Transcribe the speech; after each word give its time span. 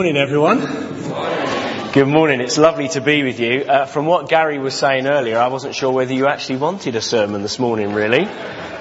Good 0.00 0.14
morning, 0.14 0.22
everyone. 0.22 1.92
Good 1.92 2.08
morning. 2.08 2.40
It's 2.40 2.56
lovely 2.56 2.88
to 2.88 3.02
be 3.02 3.22
with 3.22 3.38
you. 3.38 3.64
Uh, 3.64 3.84
from 3.84 4.06
what 4.06 4.30
Gary 4.30 4.58
was 4.58 4.72
saying 4.72 5.06
earlier, 5.06 5.36
I 5.36 5.48
wasn't 5.48 5.74
sure 5.74 5.92
whether 5.92 6.14
you 6.14 6.26
actually 6.26 6.56
wanted 6.56 6.96
a 6.96 7.02
sermon 7.02 7.42
this 7.42 7.58
morning, 7.58 7.92
really. 7.92 8.26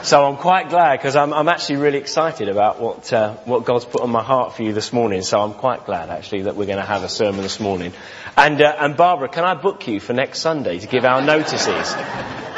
So 0.02 0.26
I'm 0.26 0.38
quite 0.38 0.70
glad 0.70 0.96
because 0.96 1.18
I'm, 1.18 1.34
I'm, 1.34 1.50
actually 1.50 1.76
really 1.76 1.98
excited 1.98 2.48
about 2.48 2.80
what 2.80 3.12
uh, 3.12 3.34
what 3.44 3.66
God's 3.66 3.84
put 3.84 4.00
on 4.00 4.10
my 4.12 4.24
heart 4.24 4.54
for 4.54 4.64
you 4.64 4.72
this 4.72 4.94
morning. 4.94 5.22
So 5.22 5.42
I'm 5.42 5.54
quite 5.56 5.86
glad 5.86 6.10
actually 6.10 6.44
that 6.44 6.56
we're 6.56 6.68
going 6.68 6.80
to 6.80 6.86
have 6.86 7.04
a 7.04 7.10
sermon 7.10 7.42
this 7.42 7.60
morning. 7.60 7.92
And 8.38 8.62
uh, 8.62 8.78
and 8.80 8.96
Barbara, 8.96 9.28
can 9.28 9.44
I 9.44 9.56
book 9.56 9.86
you 9.90 10.00
for 10.00 10.14
next 10.14 10.40
Sunday 10.40 10.80
to 10.80 10.88
give 10.88 11.04
our 11.04 11.22
notices? 11.22 11.96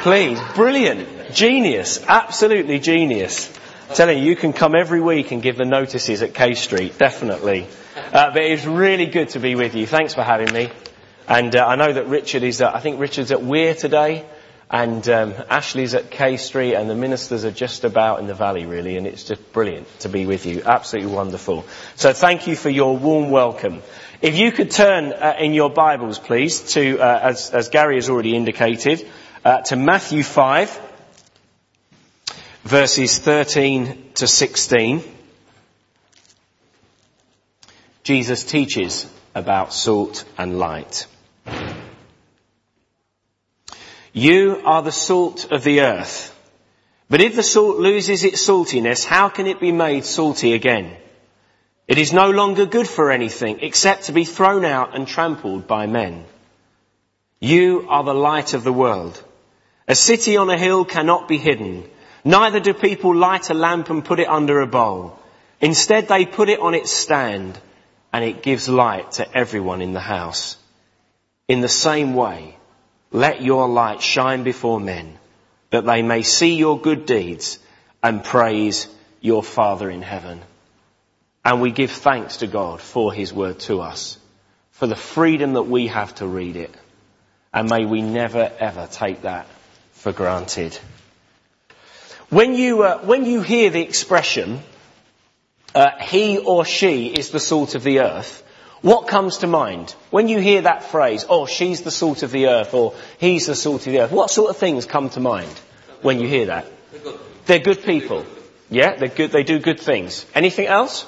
Please, 0.04 0.39
brilliant, 0.54 1.34
genius, 1.34 2.00
absolutely 2.07 2.78
genius. 2.78 3.52
I'm 3.89 3.96
telling 3.96 4.20
you, 4.20 4.25
you 4.25 4.36
can 4.36 4.54
come 4.54 4.75
every 4.75 5.02
week 5.02 5.32
and 5.32 5.41
give 5.41 5.57
the 5.57 5.66
notices 5.66 6.21
at 6.21 6.36
Kay 6.36 6.54
Street, 6.54 7.00
definitely. 7.00 7.68
Uh, 8.12 8.30
but 8.34 8.43
it's 8.43 8.66
really 8.66 9.05
good 9.05 9.30
to 9.30 9.39
be 9.39 9.55
with 9.55 9.73
you. 9.73 9.88
Thanks 9.88 10.14
for 10.14 10.21
having 10.21 10.54
me. 10.54 10.69
And 11.29 11.56
uh, 11.56 11.65
I 11.65 11.78
know 11.78 11.93
that 11.93 12.07
Richard 12.07 12.43
is, 12.43 12.61
uh, 12.61 12.69
I 12.69 12.82
think 12.82 13.00
Richard's 13.00 13.32
at 13.32 13.42
Weir 13.42 13.74
today, 13.74 14.25
and 14.69 15.07
um, 15.07 15.33
Ashley's 15.50 15.93
at 15.93 16.11
Kay 16.11 16.36
Street, 16.36 16.75
and 16.75 16.89
the 16.89 16.96
ministers 16.96 17.46
are 17.46 17.52
just 17.52 17.86
about 17.86 18.19
in 18.19 18.28
the 18.28 18.33
valley, 18.33 18.66
really, 18.66 18.97
and 18.97 19.07
it's 19.07 19.24
just 19.24 19.54
brilliant 19.54 19.88
to 20.02 20.10
be 20.10 20.25
with 20.25 20.46
you. 20.46 20.61
Absolutely 20.66 21.14
wonderful. 21.14 21.66
So 21.96 22.11
thank 22.11 22.47
you 22.47 22.57
for 22.57 22.69
your 22.69 22.97
warm 22.97 23.32
welcome. 23.32 23.82
If 24.21 24.38
you 24.38 24.52
could 24.52 24.71
turn 24.71 25.14
uh, 25.14 25.36
in 25.39 25.54
your 25.54 25.69
Bibles, 25.69 26.19
please, 26.19 26.74
to, 26.74 27.00
uh, 27.00 27.19
as, 27.24 27.52
as, 27.52 27.69
Gary 27.69 27.96
has 27.96 28.10
already 28.10 28.36
indicated, 28.36 29.07
uh, 29.46 29.61
to 29.61 29.78
Matthew 29.78 30.24
5, 30.24 30.82
verses 32.64 33.19
13 33.19 34.11
to 34.16 34.28
16. 34.28 35.02
Jesus 38.11 38.44
teaches 38.44 39.08
about 39.33 39.73
salt 39.73 40.25
and 40.38 40.59
light. 40.59 41.08
You 44.11 44.61
are 44.66 44.81
the 44.81 44.91
salt 44.91 45.49
of 45.49 45.63
the 45.63 45.80
earth. 45.80 46.38
But 47.09 47.22
if 47.22 47.38
the 47.38 47.41
salt 47.55 47.77
loses 47.77 48.25
its 48.25 48.45
saltiness, 48.45 49.05
how 49.05 49.30
can 49.30 49.47
it 49.47 49.61
be 49.61 49.72
made 49.72 50.03
salty 50.03 50.52
again? 50.52 50.94
It 51.88 51.97
is 51.97 52.11
no 52.11 52.31
longer 52.31 52.66
good 52.66 52.85
for 52.85 53.11
anything 53.11 53.59
except 53.61 54.08
to 54.08 54.11
be 54.11 54.25
thrown 54.25 54.66
out 54.66 54.94
and 54.94 55.07
trampled 55.07 55.66
by 55.66 55.88
men. 55.88 56.25
You 57.39 57.85
are 57.88 58.03
the 58.03 58.13
light 58.13 58.53
of 58.53 58.66
the 58.66 58.73
world. 58.73 59.23
A 59.88 59.95
city 59.95 60.35
on 60.35 60.50
a 60.50 60.57
hill 60.57 60.83
cannot 60.83 61.30
be 61.30 61.38
hidden. 61.38 61.89
Neither 62.25 62.59
do 62.59 62.73
people 62.73 63.16
light 63.16 63.50
a 63.50 63.53
lamp 63.53 63.89
and 63.89 64.03
put 64.03 64.19
it 64.19 64.28
under 64.28 64.59
a 64.59 64.67
bowl. 64.67 65.17
Instead 65.61 66.09
they 66.09 66.25
put 66.25 66.50
it 66.50 66.59
on 66.59 66.73
its 66.73 66.91
stand 66.91 67.57
and 68.13 68.23
it 68.23 68.43
gives 68.43 68.67
light 68.67 69.13
to 69.13 69.37
everyone 69.37 69.81
in 69.81 69.93
the 69.93 69.99
house. 69.99 70.57
In 71.47 71.61
the 71.61 71.69
same 71.69 72.13
way, 72.13 72.57
let 73.11 73.41
your 73.41 73.67
light 73.67 74.01
shine 74.01 74.43
before 74.43 74.79
men, 74.79 75.17
that 75.69 75.85
they 75.85 76.01
may 76.01 76.21
see 76.21 76.55
your 76.55 76.79
good 76.79 77.05
deeds 77.05 77.59
and 78.03 78.23
praise 78.23 78.87
your 79.19 79.43
Father 79.43 79.89
in 79.89 80.01
heaven. 80.01 80.41
And 81.43 81.61
we 81.61 81.71
give 81.71 81.91
thanks 81.91 82.37
to 82.37 82.47
God 82.47 82.81
for 82.81 83.13
His 83.13 83.33
word 83.33 83.59
to 83.61 83.81
us, 83.81 84.17
for 84.71 84.87
the 84.87 84.95
freedom 84.95 85.53
that 85.53 85.63
we 85.63 85.87
have 85.87 86.13
to 86.15 86.27
read 86.27 86.55
it. 86.55 86.73
And 87.53 87.69
may 87.69 87.85
we 87.85 88.01
never 88.01 88.51
ever 88.59 88.87
take 88.89 89.23
that 89.23 89.47
for 89.93 90.11
granted. 90.11 90.77
When 92.29 92.55
you, 92.55 92.83
uh, 92.83 92.99
when 92.99 93.25
you 93.25 93.41
hear 93.41 93.69
the 93.69 93.81
expression, 93.81 94.61
uh, 95.73 95.91
he 96.02 96.38
or 96.38 96.66
she 96.66 97.08
is 97.08 97.30
the 97.30 97.39
salt 97.39 97.75
of 97.75 97.83
the 97.83 98.00
earth, 98.00 98.44
what 98.81 99.08
comes 99.08 99.38
to 99.39 99.47
mind? 99.47 99.95
When 100.09 100.28
you 100.28 100.39
hear 100.39 100.63
that 100.63 100.83
phrase, 100.83 101.25
oh, 101.30 101.45
she's 101.45 101.81
the 101.81 101.91
salt 101.91 102.23
of 102.23 102.31
the 102.31 102.47
earth, 102.47 102.73
or 102.73 102.95
he's 103.19 103.45
the 103.45 103.55
salt 103.55 103.86
of 103.86 103.94
the 103.94 104.02
earth, 104.02 104.11
what 104.11 104.31
sort 104.31 104.50
of 104.50 104.58
things 104.58 104.86
come 104.86 105.09
to 105.11 105.19
mind 105.19 105.52
when 106.02 106.19
you 106.19 106.28
hear 106.28 106.47
that? 106.47 106.66
They're 107.45 107.59
good 107.59 107.84
people. 107.84 108.25
Yeah, 108.69 108.95
they're 108.95 109.09
good, 109.09 109.31
they 109.31 109.44
do 109.44 109.59
good 109.59 109.79
things. 109.79 110.25
Anything 110.34 110.68
else? 110.68 111.06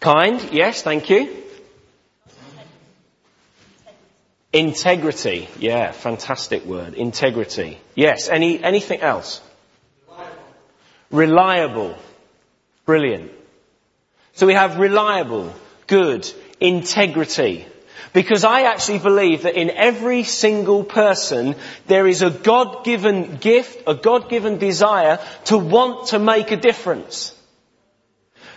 Kind, 0.00 0.50
yes, 0.52 0.82
thank 0.82 1.10
you. 1.10 1.44
Integrity, 4.52 5.48
yeah, 5.58 5.92
fantastic 5.92 6.64
word. 6.64 6.94
Integrity. 6.94 7.78
Yes, 7.94 8.28
any, 8.28 8.62
anything 8.62 9.00
else? 9.00 9.42
Reliable. 11.10 11.96
Brilliant. 12.86 13.32
So 14.38 14.46
we 14.46 14.54
have 14.54 14.78
reliable, 14.78 15.52
good, 15.88 16.32
integrity. 16.60 17.66
Because 18.12 18.44
I 18.44 18.62
actually 18.72 19.00
believe 19.00 19.42
that 19.42 19.60
in 19.60 19.68
every 19.68 20.22
single 20.22 20.84
person 20.84 21.56
there 21.88 22.06
is 22.06 22.22
a 22.22 22.30
God-given 22.30 23.38
gift, 23.38 23.82
a 23.88 23.96
God-given 23.96 24.58
desire 24.58 25.18
to 25.46 25.58
want 25.58 26.10
to 26.10 26.20
make 26.20 26.52
a 26.52 26.56
difference. 26.56 27.34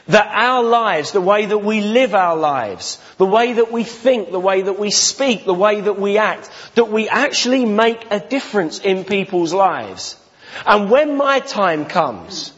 That 0.06 0.28
our 0.28 0.62
lives, 0.62 1.14
the 1.14 1.20
way 1.20 1.48
that 1.48 1.64
we 1.64 1.82
live 1.82 2.14
our 2.14 2.38
lives, 2.38 3.02
the 3.18 3.26
way 3.26 3.54
that 3.54 3.72
we 3.72 3.84
think, 3.84 4.30
the 4.30 4.40
way 4.40 4.62
that 4.62 4.78
we 4.78 4.92
speak, 4.92 5.46
the 5.46 5.62
way 5.66 5.82
that 5.82 6.00
we 6.00 6.20
act, 6.20 6.48
that 6.76 6.92
we 6.92 7.10
actually 7.10 7.66
make 7.66 8.06
a 8.12 8.20
difference 8.20 8.78
in 8.78 9.04
people's 9.04 9.52
lives. 9.52 10.16
And 10.64 10.92
when 10.92 11.18
my 11.18 11.40
time 11.40 11.86
comes, 11.86 12.54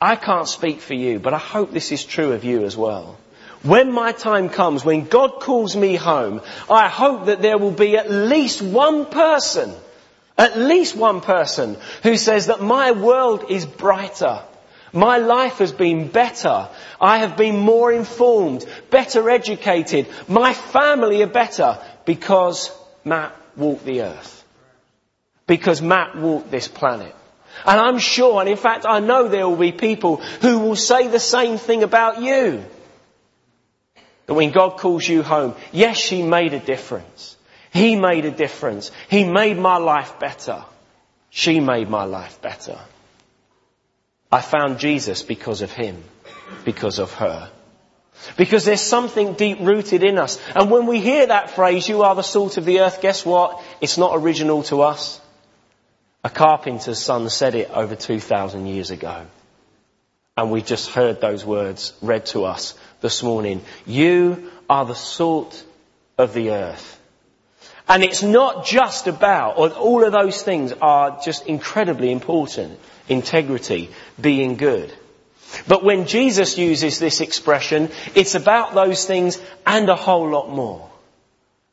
I 0.00 0.16
can't 0.16 0.48
speak 0.48 0.80
for 0.80 0.94
you, 0.94 1.18
but 1.18 1.34
I 1.34 1.38
hope 1.38 1.72
this 1.72 1.92
is 1.92 2.04
true 2.04 2.32
of 2.32 2.44
you 2.44 2.64
as 2.64 2.76
well. 2.76 3.18
When 3.62 3.92
my 3.92 4.12
time 4.12 4.48
comes, 4.48 4.82
when 4.82 5.04
God 5.04 5.40
calls 5.40 5.76
me 5.76 5.94
home, 5.94 6.40
I 6.70 6.88
hope 6.88 7.26
that 7.26 7.42
there 7.42 7.58
will 7.58 7.72
be 7.72 7.98
at 7.98 8.10
least 8.10 8.62
one 8.62 9.04
person, 9.04 9.74
at 10.38 10.56
least 10.56 10.96
one 10.96 11.20
person 11.20 11.76
who 12.02 12.16
says 12.16 12.46
that 12.46 12.62
my 12.62 12.92
world 12.92 13.50
is 13.50 13.66
brighter. 13.66 14.42
My 14.94 15.18
life 15.18 15.58
has 15.58 15.72
been 15.72 16.08
better. 16.08 16.68
I 16.98 17.18
have 17.18 17.36
been 17.36 17.58
more 17.58 17.92
informed, 17.92 18.64
better 18.88 19.28
educated. 19.28 20.08
My 20.26 20.54
family 20.54 21.22
are 21.22 21.26
better 21.26 21.78
because 22.06 22.72
Matt 23.04 23.36
walked 23.54 23.84
the 23.84 24.02
earth. 24.02 24.44
Because 25.46 25.82
Matt 25.82 26.16
walked 26.16 26.50
this 26.50 26.68
planet. 26.68 27.14
And 27.66 27.80
I'm 27.80 27.98
sure, 27.98 28.40
and 28.40 28.48
in 28.48 28.56
fact 28.56 28.86
I 28.86 29.00
know 29.00 29.28
there 29.28 29.48
will 29.48 29.56
be 29.56 29.72
people 29.72 30.16
who 30.16 30.60
will 30.60 30.76
say 30.76 31.08
the 31.08 31.20
same 31.20 31.58
thing 31.58 31.82
about 31.82 32.20
you. 32.20 32.64
That 34.26 34.34
when 34.34 34.52
God 34.52 34.78
calls 34.78 35.06
you 35.06 35.22
home, 35.22 35.54
yes, 35.72 35.96
she 35.96 36.22
made 36.22 36.54
a 36.54 36.60
difference. 36.60 37.36
He 37.72 37.96
made 37.96 38.24
a 38.24 38.30
difference. 38.30 38.90
He 39.08 39.24
made 39.24 39.58
my 39.58 39.76
life 39.76 40.18
better. 40.18 40.64
She 41.30 41.60
made 41.60 41.88
my 41.88 42.04
life 42.04 42.40
better. 42.40 42.78
I 44.32 44.40
found 44.40 44.78
Jesus 44.78 45.22
because 45.22 45.62
of 45.62 45.72
him, 45.72 46.02
because 46.64 46.98
of 46.98 47.12
her. 47.14 47.50
Because 48.36 48.64
there's 48.64 48.80
something 48.80 49.34
deep 49.34 49.58
rooted 49.60 50.02
in 50.02 50.18
us. 50.18 50.40
And 50.54 50.70
when 50.70 50.86
we 50.86 51.00
hear 51.00 51.26
that 51.26 51.50
phrase, 51.50 51.88
you 51.88 52.02
are 52.02 52.14
the 52.14 52.22
salt 52.22 52.56
of 52.56 52.64
the 52.64 52.80
earth, 52.80 53.00
guess 53.00 53.24
what? 53.24 53.62
It's 53.80 53.98
not 53.98 54.12
original 54.14 54.62
to 54.64 54.82
us. 54.82 55.20
A 56.22 56.30
carpenter's 56.30 56.98
son 56.98 57.28
said 57.30 57.54
it 57.54 57.70
over 57.70 57.94
2,000 57.94 58.66
years 58.66 58.90
ago. 58.90 59.26
And 60.36 60.50
we 60.50 60.62
just 60.62 60.90
heard 60.90 61.20
those 61.20 61.44
words 61.44 61.92
read 62.02 62.26
to 62.26 62.44
us 62.44 62.74
this 63.00 63.22
morning. 63.22 63.62
You 63.86 64.50
are 64.68 64.84
the 64.84 64.94
salt 64.94 65.64
of 66.18 66.34
the 66.34 66.50
earth. 66.50 66.98
And 67.88 68.04
it's 68.04 68.22
not 68.22 68.64
just 68.64 69.06
about, 69.06 69.56
all 69.56 70.04
of 70.04 70.12
those 70.12 70.42
things 70.42 70.72
are 70.80 71.20
just 71.24 71.46
incredibly 71.46 72.12
important. 72.12 72.78
Integrity, 73.08 73.90
being 74.20 74.56
good. 74.56 74.92
But 75.66 75.82
when 75.82 76.06
Jesus 76.06 76.56
uses 76.56 76.98
this 76.98 77.20
expression, 77.20 77.90
it's 78.14 78.34
about 78.34 78.74
those 78.74 79.06
things 79.06 79.40
and 79.66 79.88
a 79.88 79.96
whole 79.96 80.28
lot 80.28 80.50
more. 80.50 80.89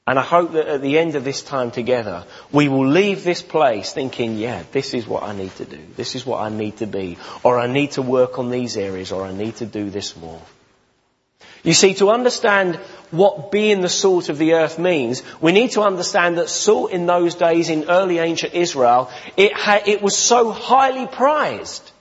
And 0.07 0.17
I 0.17 0.23
hope 0.23 0.53
that 0.53 0.67
at 0.67 0.81
the 0.81 0.97
end 0.97 1.15
of 1.15 1.25
this 1.25 1.43
time 1.43 1.69
together, 1.69 2.23
we 2.53 2.69
will 2.69 2.87
leave 2.87 3.25
this 3.25 3.41
place 3.41 3.91
thinking, 3.91 4.37
yeah, 4.37 4.63
this 4.71 4.93
is 4.93 5.05
what 5.05 5.23
I 5.23 5.35
need 5.35 5.53
to 5.57 5.65
do. 5.65 5.79
This 5.97 6.15
is 6.15 6.25
what 6.25 6.41
I 6.41 6.47
need 6.47 6.77
to 6.77 6.87
be. 6.87 7.17
Or 7.43 7.59
I 7.59 7.67
need 7.67 7.91
to 7.91 8.01
work 8.01 8.39
on 8.39 8.49
these 8.49 8.77
areas, 8.77 9.11
or 9.11 9.25
I 9.25 9.33
need 9.33 9.57
to 9.57 9.65
do 9.65 9.89
this 9.89 10.15
more. 10.15 10.41
You 11.61 11.73
see, 11.73 11.93
to 11.95 12.09
understand 12.09 12.75
what 13.11 13.51
being 13.51 13.81
the 13.81 13.89
salt 13.89 14.29
of 14.29 14.37
the 14.37 14.53
earth 14.53 14.79
means, 14.79 15.23
we 15.41 15.51
need 15.51 15.71
to 15.71 15.81
understand 15.81 16.37
that 16.37 16.47
salt 16.47 16.91
in 16.91 17.05
those 17.05 17.35
days 17.35 17.69
in 17.69 17.89
early 17.89 18.19
ancient 18.19 18.53
Israel, 18.53 19.11
it, 19.35 19.53
had, 19.57 19.89
it 19.89 20.01
was 20.01 20.15
so 20.15 20.51
highly 20.51 21.07
prized. 21.07 21.91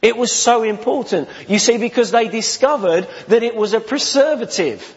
It 0.00 0.16
was 0.16 0.30
so 0.30 0.62
important. 0.62 1.28
You 1.48 1.58
see, 1.58 1.78
because 1.78 2.12
they 2.12 2.28
discovered 2.28 3.08
that 3.26 3.42
it 3.42 3.56
was 3.56 3.72
a 3.72 3.80
preservative. 3.80 4.94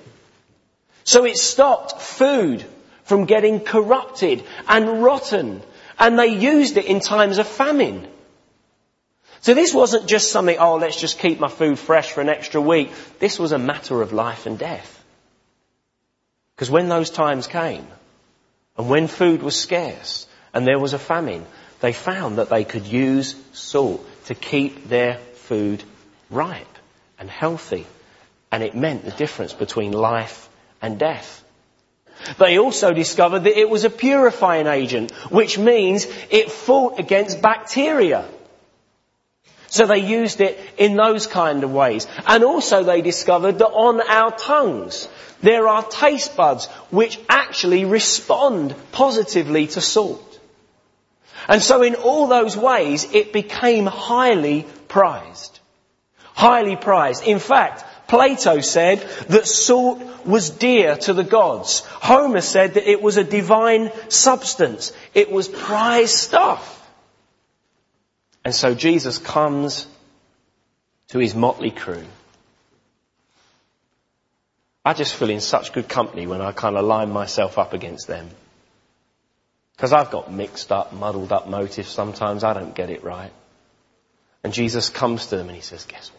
So 1.09 1.25
it 1.25 1.37
stopped 1.37 1.99
food 1.99 2.63
from 3.05 3.25
getting 3.25 3.61
corrupted 3.61 4.43
and 4.67 5.01
rotten. 5.01 5.63
And 5.97 6.19
they 6.19 6.27
used 6.27 6.77
it 6.77 6.85
in 6.85 6.99
times 6.99 7.39
of 7.39 7.47
famine. 7.47 8.07
So 9.41 9.55
this 9.55 9.73
wasn't 9.73 10.05
just 10.05 10.31
something, 10.31 10.57
oh, 10.59 10.75
let's 10.75 11.01
just 11.01 11.17
keep 11.17 11.39
my 11.39 11.47
food 11.47 11.79
fresh 11.79 12.11
for 12.11 12.21
an 12.21 12.29
extra 12.29 12.61
week. 12.61 12.91
This 13.17 13.39
was 13.39 13.53
a 13.53 13.57
matter 13.57 14.03
of 14.03 14.13
life 14.13 14.45
and 14.45 14.59
death. 14.59 15.03
Because 16.55 16.69
when 16.69 16.89
those 16.89 17.09
times 17.09 17.47
came, 17.47 17.87
and 18.77 18.87
when 18.87 19.07
food 19.07 19.41
was 19.41 19.59
scarce, 19.59 20.27
and 20.53 20.67
there 20.67 20.77
was 20.77 20.93
a 20.93 20.99
famine, 20.99 21.43
they 21.79 21.91
found 21.91 22.37
that 22.37 22.49
they 22.49 22.65
could 22.65 22.85
use 22.85 23.35
salt 23.51 24.05
to 24.25 24.35
keep 24.35 24.87
their 24.87 25.15
food 25.47 25.83
ripe 26.29 26.77
and 27.17 27.31
healthy. 27.31 27.87
And 28.51 28.61
it 28.61 28.75
meant 28.75 29.05
the 29.05 29.17
difference 29.23 29.53
between 29.53 29.91
life 29.91 30.45
and 30.81 30.99
death. 30.99 31.43
They 32.37 32.59
also 32.59 32.93
discovered 32.93 33.45
that 33.45 33.57
it 33.57 33.69
was 33.69 33.85
a 33.85 33.89
purifying 33.89 34.67
agent, 34.67 35.11
which 35.29 35.57
means 35.57 36.05
it 36.29 36.51
fought 36.51 36.99
against 36.99 37.41
bacteria. 37.41 38.25
So 39.67 39.85
they 39.85 39.99
used 39.99 40.41
it 40.41 40.59
in 40.77 40.95
those 40.95 41.27
kind 41.27 41.63
of 41.63 41.71
ways. 41.71 42.07
And 42.25 42.43
also 42.43 42.83
they 42.83 43.01
discovered 43.01 43.59
that 43.59 43.67
on 43.67 44.01
our 44.01 44.31
tongues, 44.31 45.07
there 45.41 45.67
are 45.67 45.83
taste 45.83 46.35
buds 46.35 46.65
which 46.89 47.19
actually 47.29 47.85
respond 47.85 48.75
positively 48.91 49.67
to 49.67 49.81
salt. 49.81 50.39
And 51.47 51.61
so 51.61 51.83
in 51.83 51.95
all 51.95 52.27
those 52.27 52.57
ways, 52.57 53.07
it 53.13 53.31
became 53.31 53.85
highly 53.85 54.65
prized. 54.87 55.59
Highly 56.33 56.75
prized. 56.75 57.23
In 57.23 57.39
fact, 57.39 57.85
Plato 58.09 58.59
said 58.59 58.99
that 59.29 59.47
salt 59.47 60.01
was 60.25 60.49
dear 60.49 60.97
to 60.97 61.13
the 61.13 61.23
gods. 61.23 61.81
Homer 61.85 62.41
said 62.41 62.73
that 62.73 62.89
it 62.89 63.01
was 63.01 63.17
a 63.17 63.23
divine 63.23 63.91
substance. 64.09 64.91
It 65.13 65.31
was 65.31 65.47
prized 65.47 66.15
stuff. 66.15 66.75
And 68.43 68.53
so 68.53 68.73
Jesus 68.73 69.19
comes 69.19 69.85
to 71.09 71.19
his 71.19 71.35
motley 71.35 71.71
crew. 71.71 72.03
I 74.83 74.93
just 74.93 75.13
feel 75.13 75.29
in 75.29 75.39
such 75.39 75.71
good 75.71 75.87
company 75.87 76.25
when 76.25 76.41
I 76.41 76.51
kind 76.51 76.77
of 76.77 76.85
line 76.85 77.11
myself 77.11 77.57
up 77.59 77.73
against 77.73 78.07
them. 78.07 78.29
Because 79.75 79.93
I've 79.93 80.09
got 80.09 80.33
mixed 80.33 80.71
up, 80.71 80.93
muddled 80.93 81.31
up 81.31 81.47
motives 81.47 81.89
sometimes. 81.89 82.43
I 82.43 82.53
don't 82.53 82.73
get 82.73 82.89
it 82.89 83.03
right. 83.03 83.31
And 84.43 84.51
Jesus 84.51 84.89
comes 84.89 85.27
to 85.27 85.37
them 85.37 85.47
and 85.47 85.55
he 85.55 85.61
says, 85.61 85.85
guess 85.85 86.09
what? 86.17 86.18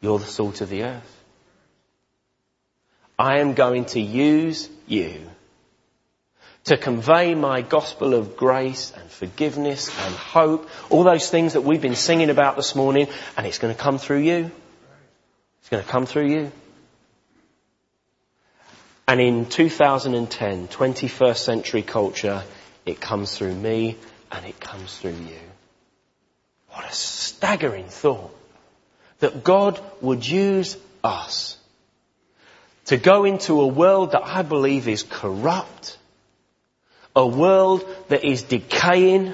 You're 0.00 0.18
the 0.18 0.24
salt 0.24 0.60
of 0.60 0.68
the 0.68 0.84
earth. 0.84 1.14
I 3.18 3.38
am 3.38 3.54
going 3.54 3.86
to 3.86 4.00
use 4.00 4.68
you 4.86 5.28
to 6.64 6.76
convey 6.76 7.34
my 7.34 7.62
gospel 7.62 8.14
of 8.14 8.36
grace 8.36 8.92
and 8.96 9.10
forgiveness 9.10 9.88
and 10.04 10.14
hope, 10.14 10.68
all 10.90 11.02
those 11.02 11.28
things 11.28 11.54
that 11.54 11.62
we've 11.62 11.80
been 11.80 11.96
singing 11.96 12.30
about 12.30 12.56
this 12.56 12.74
morning, 12.74 13.08
and 13.36 13.46
it's 13.46 13.58
going 13.58 13.74
to 13.74 13.80
come 13.80 13.98
through 13.98 14.20
you. 14.20 14.50
It's 15.60 15.68
going 15.70 15.82
to 15.82 15.88
come 15.88 16.06
through 16.06 16.28
you. 16.28 16.52
And 19.08 19.20
in 19.20 19.46
2010, 19.46 20.68
21st 20.68 21.36
century 21.38 21.82
culture, 21.82 22.44
it 22.84 23.00
comes 23.00 23.36
through 23.36 23.54
me 23.54 23.96
and 24.30 24.44
it 24.44 24.60
comes 24.60 24.96
through 24.98 25.12
you. 25.12 25.40
What 26.70 26.84
a 26.84 26.92
staggering 26.92 27.88
thought 27.88 28.34
that 29.20 29.44
God 29.44 29.80
would 30.00 30.26
use 30.26 30.76
us 31.02 31.56
to 32.86 32.96
go 32.96 33.24
into 33.24 33.60
a 33.60 33.66
world 33.66 34.12
that 34.12 34.24
I 34.24 34.42
believe 34.42 34.88
is 34.88 35.02
corrupt 35.02 35.98
a 37.18 37.26
world 37.26 37.84
that 38.08 38.24
is 38.24 38.42
decaying 38.42 39.32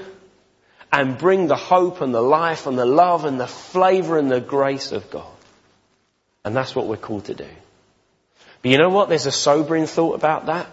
and 0.91 1.19
bring 1.19 1.45
the 1.45 1.55
hope 1.55 2.01
and 2.01 2.13
the 2.15 2.21
life 2.21 2.65
and 2.65 2.79
the 2.79 2.85
love 2.85 3.25
and 3.25 3.39
the 3.39 3.45
flavour 3.45 4.17
and 4.17 4.31
the 4.31 4.41
grace 4.41 4.91
of 4.91 5.11
God. 5.11 5.31
And 6.43 6.55
that's 6.55 6.75
what 6.75 6.87
we're 6.87 6.97
called 6.97 7.25
to 7.25 7.35
do. 7.35 7.47
But 8.63 8.71
you 8.71 8.79
know 8.79 8.89
what? 8.89 9.09
There's 9.09 9.27
a 9.27 9.31
sobering 9.31 9.85
thought 9.85 10.15
about 10.15 10.47
that. 10.47 10.67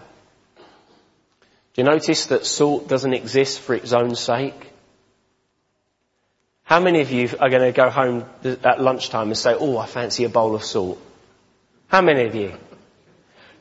Do 1.75 1.81
you 1.81 1.83
notice 1.83 2.25
that 2.27 2.47
salt 2.47 2.87
doesn't 2.87 3.13
exist 3.13 3.59
for 3.59 3.75
its 3.75 3.93
own 3.93 4.15
sake? 4.15 4.72
How 6.63 6.79
many 6.79 7.01
of 7.01 7.11
you 7.11 7.29
are 7.39 7.49
going 7.49 7.61
to 7.61 7.71
go 7.71 7.89
home 7.89 8.25
at 8.43 8.81
lunchtime 8.81 9.27
and 9.27 9.37
say, 9.37 9.55
oh, 9.57 9.77
I 9.77 9.85
fancy 9.85 10.23
a 10.23 10.29
bowl 10.29 10.55
of 10.55 10.63
salt? 10.63 10.99
How 11.87 12.01
many 12.01 12.25
of 12.25 12.35
you? 12.35 12.53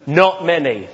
Not 0.07 0.45
many. 0.45 0.89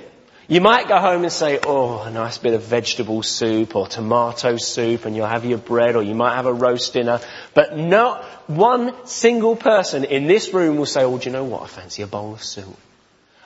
You 0.47 0.61
might 0.61 0.87
go 0.87 0.97
home 0.97 1.23
and 1.23 1.31
say, 1.31 1.59
oh, 1.63 2.01
a 2.01 2.09
nice 2.09 2.39
bit 2.39 2.55
of 2.55 2.63
vegetable 2.63 3.21
soup 3.21 3.75
or 3.75 3.85
tomato 3.85 4.57
soup 4.57 5.05
and 5.05 5.15
you'll 5.15 5.27
have 5.27 5.45
your 5.45 5.59
bread 5.59 5.95
or 5.95 6.01
you 6.01 6.15
might 6.15 6.35
have 6.35 6.47
a 6.47 6.53
roast 6.53 6.93
dinner. 6.93 7.21
But 7.53 7.77
not 7.77 8.23
one 8.47 9.05
single 9.05 9.55
person 9.55 10.05
in 10.05 10.25
this 10.25 10.51
room 10.51 10.77
will 10.77 10.87
say, 10.87 11.03
oh, 11.03 11.19
do 11.19 11.29
you 11.29 11.31
know 11.31 11.43
what? 11.43 11.61
I 11.61 11.67
fancy 11.67 12.01
a 12.01 12.07
bowl 12.07 12.33
of 12.33 12.43
soup. 12.43 12.75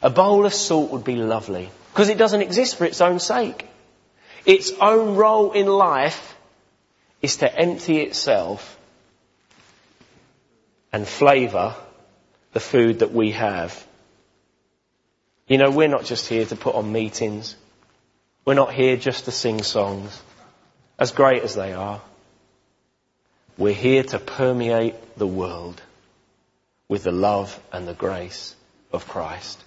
A 0.02 0.10
bowl 0.10 0.46
of 0.46 0.54
salt 0.54 0.92
would 0.92 1.04
be 1.04 1.18
lovely 1.18 1.70
because 1.92 2.08
it 2.08 2.18
doesn't 2.18 2.42
exist 2.42 2.78
for 2.78 2.86
its 2.86 3.02
own 3.02 3.20
sake. 3.20 3.68
Its 4.46 4.72
own 4.80 5.16
role 5.16 5.52
in 5.52 5.68
life 5.68 6.33
is 7.24 7.38
to 7.38 7.52
empty 7.52 8.02
itself 8.02 8.78
and 10.92 11.08
flavour 11.08 11.74
the 12.52 12.60
food 12.60 13.00
that 13.00 13.12
we 13.12 13.32
have 13.32 13.84
you 15.48 15.58
know, 15.58 15.72
we're 15.72 15.90
not 15.90 16.06
just 16.06 16.28
here 16.28 16.46
to 16.46 16.56
put 16.56 16.76
on 16.76 16.92
meetings. 16.92 17.56
We're 18.46 18.54
not 18.54 18.74
here 18.74 18.98
just 18.98 19.26
to 19.26 19.32
sing 19.32 19.62
songs, 19.62 20.22
as 20.98 21.12
great 21.12 21.44
as 21.44 21.56
they 21.56 21.74
are. 21.74 22.02
We're 23.58 23.74
here 23.74 24.04
to 24.04 24.20
permeate 24.20 25.18
the 25.18 25.28
world 25.28 25.82
with 26.88 27.04
the 27.04 27.12
love 27.12 27.60
and 27.72 27.88
the 27.88 27.94
grace 27.94 28.56
of 28.92 29.08
Christ. 29.08 29.62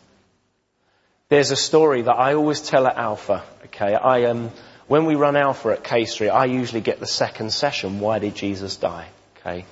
There's 1.29 1.51
a 1.51 1.57
story 1.57 2.03
that 2.03 2.15
I 2.15 2.35
always 2.35 2.61
tell 2.63 2.87
at 2.87 2.97
Alpha. 2.97 3.45
Okay, 3.67 3.95
I 3.95 4.25
um, 4.25 4.51
when 4.89 5.05
we 5.05 5.15
run 5.15 5.37
Alpha 5.37 5.71
at 5.71 5.85
Kay 5.85 6.05
Street, 6.05 6.31
I 6.31 6.45
usually 6.47 6.81
get 6.81 7.01
the 7.01 7.07
second 7.07 7.53
session. 7.53 8.01
Why 8.01 8.19
did 8.19 8.35
Jesus 8.35 8.77
die? 8.77 9.09
Okay, 9.39 9.65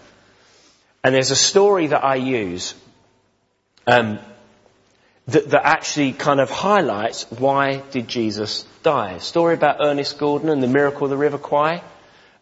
and 1.03 1.15
there's 1.15 1.31
a 1.31 1.37
story 1.37 1.89
that 1.89 2.05
I 2.05 2.17
use. 2.17 2.75
Um, 3.87 4.19
that, 5.29 5.49
that 5.51 5.65
actually 5.65 6.13
kind 6.13 6.41
of 6.41 6.51
highlights 6.51 7.25
why 7.31 7.83
did 7.91 8.09
Jesus 8.09 8.65
die. 8.83 9.13
A 9.13 9.21
story 9.21 9.55
about 9.55 9.77
Ernest 9.81 10.19
Gordon 10.19 10.51
and 10.51 10.63
the 10.63 10.69
miracle 10.69 11.05
of 11.05 11.11
the 11.11 11.17
River 11.17 11.39
Kwai, 11.39 11.83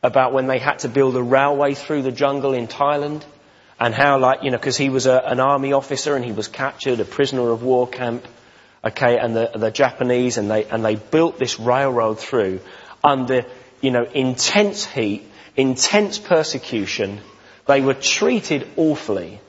about 0.03 0.33
when 0.33 0.49
they 0.49 0.59
had 0.59 0.81
to 0.81 0.89
build 0.89 1.17
a 1.17 1.23
railway 1.23 1.75
through 1.75 2.03
the 2.03 2.11
jungle 2.11 2.55
in 2.55 2.67
Thailand, 2.67 3.23
and 3.79 3.95
how 3.95 4.19
like, 4.19 4.43
you 4.43 4.51
know, 4.51 4.59
because 4.59 4.77
he 4.77 4.89
was 4.89 5.07
a, 5.07 5.19
an 5.25 5.41
army 5.41 5.73
officer 5.73 6.17
and 6.17 6.25
he 6.25 6.33
was 6.33 6.49
captured, 6.49 7.01
a 7.01 7.05
prisoner 7.05 7.51
of 7.51 7.63
war 7.63 7.87
camp, 7.87 8.27
okay, 8.85 9.19
and 9.19 9.35
the, 9.35 9.51
the 9.55 9.71
Japanese, 9.71 10.39
and 10.39 10.51
they, 10.51 10.65
and 10.65 10.85
they 10.85 10.97
built 10.97 11.39
this 11.39 11.59
railroad 11.59 12.19
through 12.19 12.61
under, 13.03 13.45
you 13.81 13.91
know, 13.91 14.05
intense 14.05 14.85
heat, 14.85 15.29
intense 15.57 16.19
persecution. 16.19 17.21
They 17.67 17.81
were 17.81 17.95
treated 17.95 18.69
awfully. 18.77 19.41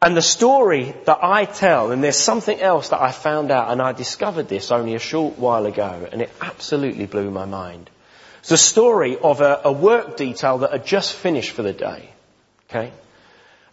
And 0.00 0.16
the 0.16 0.22
story 0.22 0.94
that 1.06 1.18
I 1.22 1.46
tell, 1.46 1.90
and 1.90 2.04
there's 2.04 2.18
something 2.18 2.60
else 2.60 2.90
that 2.90 3.00
I 3.00 3.12
found 3.12 3.50
out, 3.50 3.70
and 3.70 3.80
I 3.80 3.92
discovered 3.92 4.48
this 4.48 4.70
only 4.70 4.94
a 4.94 5.00
short 5.00 5.38
while 5.38 5.66
ago, 5.66 6.08
and 6.12 6.20
it 6.22 6.30
absolutely 6.40 7.06
blew 7.06 7.30
my 7.30 7.46
mind. 7.46 7.90
It's 8.40 8.50
the 8.50 8.56
story 8.56 9.16
of 9.18 9.40
a, 9.40 9.62
a 9.64 9.72
work 9.72 10.16
detail 10.16 10.58
that 10.58 10.70
had 10.70 10.86
just 10.86 11.14
finished 11.14 11.50
for 11.50 11.62
the 11.62 11.72
day. 11.72 12.10
Okay? 12.68 12.92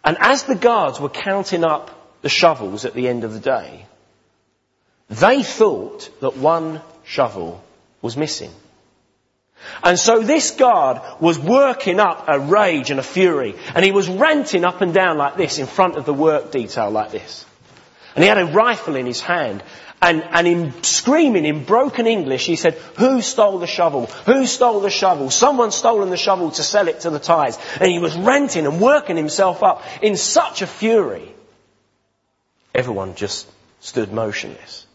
And 0.04 0.16
as 0.18 0.44
the 0.44 0.54
guards 0.54 0.98
were 0.98 1.08
counting 1.08 1.62
up 1.62 2.22
the 2.22 2.28
shovels 2.28 2.84
at 2.84 2.94
the 2.94 3.06
end 3.06 3.24
of 3.24 3.32
the 3.32 3.40
day, 3.40 3.86
they 5.08 5.42
thought 5.42 6.10
that 6.20 6.36
one 6.36 6.80
shovel 7.04 7.62
was 8.02 8.16
missing. 8.16 8.50
And 9.82 9.98
so 9.98 10.20
this 10.20 10.50
guard 10.50 11.00
was 11.20 11.38
working 11.38 12.00
up 12.00 12.24
a 12.28 12.38
rage 12.38 12.90
and 12.90 13.00
a 13.00 13.02
fury, 13.02 13.54
and 13.74 13.84
he 13.84 13.92
was 13.92 14.08
ranting 14.08 14.64
up 14.64 14.80
and 14.80 14.92
down 14.92 15.16
like 15.16 15.36
this 15.36 15.58
in 15.58 15.66
front 15.66 15.96
of 15.96 16.04
the 16.04 16.14
work 16.14 16.50
detail 16.50 16.90
like 16.90 17.12
this. 17.12 17.46
And 18.14 18.22
he 18.22 18.28
had 18.28 18.38
a 18.38 18.46
rifle 18.46 18.96
in 18.96 19.06
his 19.06 19.20
hand, 19.20 19.62
and, 20.04 20.22
and 20.22 20.46
in 20.46 20.82
screaming 20.82 21.46
in 21.46 21.64
broken 21.64 22.06
English, 22.06 22.44
he 22.44 22.56
said, 22.56 22.74
who 22.98 23.22
stole 23.22 23.58
the 23.58 23.66
shovel? 23.66 24.06
Who 24.26 24.44
stole 24.46 24.80
the 24.80 24.90
shovel? 24.90 25.30
Someone's 25.30 25.74
stolen 25.74 26.10
the 26.10 26.18
shovel 26.18 26.50
to 26.50 26.62
sell 26.62 26.88
it 26.88 27.00
to 27.00 27.10
the 27.10 27.18
Thais. 27.18 27.58
And 27.80 27.90
he 27.90 27.98
was 27.98 28.14
ranting 28.14 28.66
and 28.66 28.82
working 28.82 29.16
himself 29.16 29.62
up 29.62 29.82
in 30.02 30.18
such 30.18 30.60
a 30.60 30.66
fury. 30.66 31.34
Everyone 32.74 33.14
just 33.14 33.50
stood 33.80 34.12
motionless. 34.12 34.86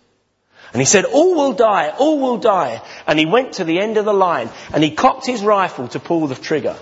And 0.72 0.82
he 0.82 0.86
said, 0.86 1.06
all 1.06 1.36
will 1.36 1.54
die, 1.54 1.90
all 1.98 2.20
will 2.20 2.38
die. 2.38 2.82
And 3.08 3.18
he 3.18 3.26
went 3.26 3.54
to 3.54 3.64
the 3.64 3.80
end 3.80 3.98
of 3.98 4.06
the 4.06 4.14
line 4.14 4.50
and 4.72 4.84
he 4.84 4.92
cocked 4.92 5.26
his 5.26 5.42
rifle 5.42 5.88
to 5.90 6.00
pull 6.00 6.28
the 6.28 6.36
trigger. 6.36 6.76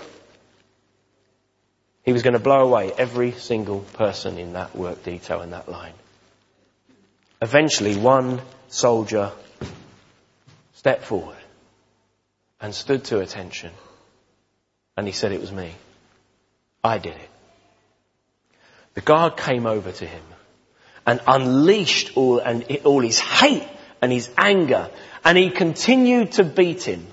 He 2.04 2.12
was 2.12 2.22
going 2.22 2.34
to 2.34 2.38
blow 2.38 2.60
away 2.60 2.92
every 2.92 3.32
single 3.32 3.80
person 3.80 4.38
in 4.38 4.54
that 4.54 4.76
work 4.76 5.04
detail 5.04 5.42
in 5.42 5.50
that 5.50 5.68
line. 5.68 5.94
Eventually 7.40 7.96
one 7.96 8.40
soldier 8.68 9.32
stepped 10.74 11.04
forward 11.04 11.36
and 12.60 12.74
stood 12.74 13.04
to 13.04 13.20
attention. 13.20 13.70
And 14.96 15.06
he 15.06 15.12
said, 15.12 15.32
it 15.32 15.40
was 15.40 15.52
me. 15.52 15.72
I 16.82 16.98
did 16.98 17.14
it. 17.14 17.30
The 18.94 19.00
guard 19.00 19.36
came 19.36 19.66
over 19.66 19.92
to 19.92 20.06
him 20.06 20.22
and 21.06 21.20
unleashed 21.26 22.16
all, 22.16 22.38
and 22.38 22.64
all 22.84 23.00
his 23.00 23.18
hate 23.20 23.66
and 24.00 24.12
his 24.12 24.30
anger 24.36 24.90
and 25.24 25.36
he 25.36 25.50
continued 25.50 26.32
to 26.32 26.44
beat 26.44 26.82
him. 26.82 27.06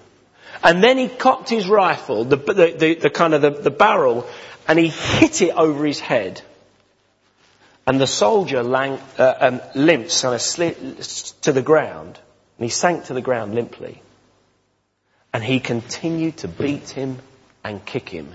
And 0.63 0.83
then 0.83 0.97
he 0.97 1.07
cocked 1.07 1.49
his 1.49 1.67
rifle, 1.67 2.23
the, 2.23 2.37
the, 2.37 2.75
the, 2.77 2.95
the 2.95 3.09
kind 3.09 3.33
of 3.33 3.41
the, 3.41 3.51
the 3.51 3.71
barrel, 3.71 4.27
and 4.67 4.79
he 4.79 4.87
hit 4.87 5.41
it 5.41 5.51
over 5.51 5.85
his 5.85 5.99
head. 5.99 6.41
And 7.85 7.99
the 7.99 8.07
soldier 8.07 8.63
lang, 8.63 8.99
uh, 9.19 9.33
um, 9.39 9.61
limps 9.75 10.21
kind 10.21 10.33
of 10.33 10.41
slid 10.41 11.01
to 11.41 11.51
the 11.51 11.61
ground, 11.61 12.17
and 12.57 12.65
he 12.65 12.69
sank 12.69 13.05
to 13.05 13.13
the 13.13 13.21
ground 13.21 13.53
limply. 13.53 14.01
And 15.33 15.43
he 15.43 15.59
continued 15.59 16.37
to 16.37 16.47
beat 16.47 16.89
him 16.89 17.19
and 17.63 17.85
kick 17.85 18.09
him, 18.09 18.33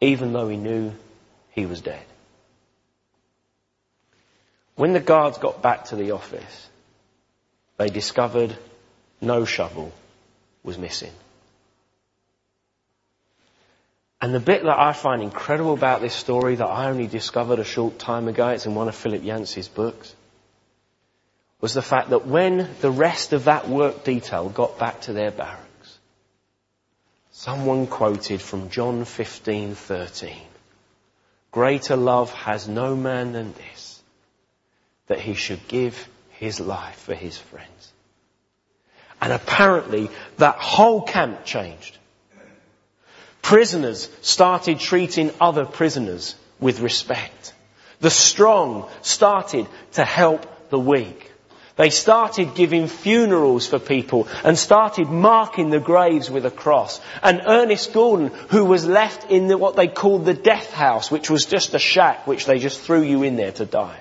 even 0.00 0.32
though 0.32 0.48
he 0.48 0.56
knew 0.56 0.92
he 1.50 1.66
was 1.66 1.82
dead. 1.82 2.02
When 4.76 4.92
the 4.92 5.00
guards 5.00 5.38
got 5.38 5.62
back 5.62 5.86
to 5.86 5.96
the 5.96 6.12
office, 6.12 6.68
they 7.76 7.88
discovered 7.88 8.56
no 9.20 9.44
shovel 9.44 9.92
was 10.62 10.78
missing. 10.78 11.12
And 14.20 14.34
the 14.34 14.40
bit 14.40 14.62
that 14.62 14.78
I 14.78 14.94
find 14.94 15.22
incredible 15.22 15.74
about 15.74 16.00
this 16.00 16.14
story 16.14 16.54
that 16.54 16.66
I 16.66 16.88
only 16.88 17.06
discovered 17.06 17.58
a 17.58 17.64
short 17.64 17.98
time 17.98 18.26
ago, 18.26 18.48
it's 18.48 18.64
in 18.64 18.74
one 18.74 18.88
of 18.88 18.94
Philip 18.94 19.22
Yancey's 19.22 19.68
books, 19.68 20.14
was 21.60 21.74
the 21.74 21.82
fact 21.82 22.10
that 22.10 22.26
when 22.26 22.70
the 22.80 22.90
rest 22.90 23.32
of 23.32 23.44
that 23.44 23.68
work 23.68 24.04
detail 24.04 24.48
got 24.48 24.78
back 24.78 25.02
to 25.02 25.12
their 25.12 25.30
barracks, 25.30 25.98
someone 27.32 27.86
quoted 27.86 28.40
from 28.40 28.70
John 28.70 29.04
15:13, 29.04 30.46
"Greater 31.50 31.96
love 31.96 32.32
has 32.32 32.66
no 32.66 32.96
man 32.96 33.32
than 33.32 33.52
this, 33.52 34.02
that 35.06 35.20
he 35.20 35.34
should 35.34 35.68
give 35.68 36.08
his 36.44 36.60
life 36.60 37.00
for 37.06 37.14
his 37.14 37.36
friends." 37.36 37.92
And 39.20 39.32
apparently 39.32 40.10
that 40.36 40.56
whole 40.56 41.02
camp 41.02 41.44
changed. 41.44 41.98
Prisoners 43.40 44.08
started 44.22 44.80
treating 44.80 45.30
other 45.40 45.64
prisoners 45.64 46.34
with 46.60 46.80
respect. 46.80 47.52
The 48.00 48.10
strong 48.10 48.88
started 49.02 49.66
to 49.92 50.04
help 50.04 50.70
the 50.70 50.78
weak. 50.78 51.30
They 51.76 51.90
started 51.90 52.54
giving 52.54 52.86
funerals 52.86 53.66
for 53.66 53.78
people 53.78 54.28
and 54.44 54.56
started 54.56 55.08
marking 55.08 55.70
the 55.70 55.80
graves 55.80 56.30
with 56.30 56.46
a 56.46 56.50
cross. 56.50 57.00
And 57.22 57.42
Ernest 57.46 57.92
Gordon, 57.92 58.30
who 58.50 58.64
was 58.64 58.86
left 58.86 59.30
in 59.30 59.48
the, 59.48 59.58
what 59.58 59.74
they 59.74 59.88
called 59.88 60.24
the 60.24 60.34
death 60.34 60.72
house, 60.72 61.10
which 61.10 61.30
was 61.30 61.46
just 61.46 61.74
a 61.74 61.78
shack 61.78 62.26
which 62.26 62.46
they 62.46 62.58
just 62.58 62.80
threw 62.80 63.02
you 63.02 63.24
in 63.24 63.36
there 63.36 63.52
to 63.52 63.64
die. 63.64 64.00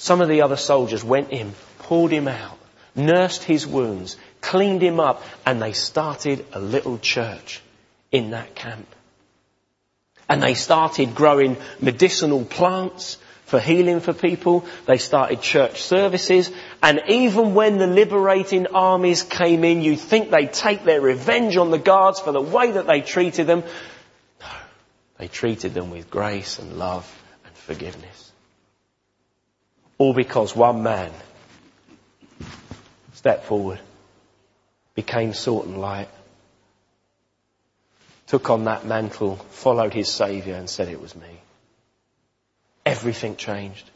Some 0.00 0.20
of 0.20 0.28
the 0.28 0.42
other 0.42 0.56
soldiers 0.56 1.02
went 1.02 1.30
in, 1.30 1.54
pulled 1.80 2.12
him 2.12 2.28
out, 2.28 2.56
nursed 2.94 3.42
his 3.42 3.66
wounds, 3.66 4.16
cleaned 4.40 4.80
him 4.80 5.00
up, 5.00 5.24
and 5.44 5.60
they 5.60 5.72
started 5.72 6.46
a 6.52 6.60
little 6.60 6.98
church 6.98 7.60
in 8.12 8.30
that 8.30 8.54
camp. 8.54 8.86
And 10.28 10.40
they 10.40 10.54
started 10.54 11.16
growing 11.16 11.56
medicinal 11.80 12.44
plants 12.44 13.18
for 13.46 13.58
healing 13.58 13.98
for 13.98 14.12
people. 14.12 14.64
They 14.86 14.98
started 14.98 15.42
church 15.42 15.82
services. 15.82 16.48
And 16.80 17.00
even 17.08 17.54
when 17.54 17.78
the 17.78 17.88
liberating 17.88 18.68
armies 18.68 19.24
came 19.24 19.64
in, 19.64 19.82
you'd 19.82 19.98
think 19.98 20.30
they'd 20.30 20.52
take 20.52 20.84
their 20.84 21.00
revenge 21.00 21.56
on 21.56 21.72
the 21.72 21.78
guards 21.78 22.20
for 22.20 22.30
the 22.30 22.40
way 22.40 22.70
that 22.70 22.86
they 22.86 23.00
treated 23.00 23.48
them. 23.48 23.64
No. 24.40 24.46
They 25.18 25.26
treated 25.26 25.74
them 25.74 25.90
with 25.90 26.08
grace 26.08 26.60
and 26.60 26.78
love 26.78 27.04
and 27.44 27.54
forgiveness. 27.56 28.27
All 29.98 30.14
because 30.14 30.54
one 30.54 30.82
man 30.82 31.12
stepped 33.14 33.44
forward, 33.46 33.80
became 34.94 35.34
salt 35.34 35.66
and 35.66 35.80
light, 35.80 36.08
took 38.28 38.48
on 38.50 38.64
that 38.64 38.86
mantle, 38.86 39.36
followed 39.50 39.92
his 39.92 40.08
Saviour 40.08 40.56
and 40.56 40.70
said 40.70 40.88
it 40.88 41.00
was 41.00 41.16
me. 41.16 41.40
Everything 42.86 43.36
changed. 43.36 43.90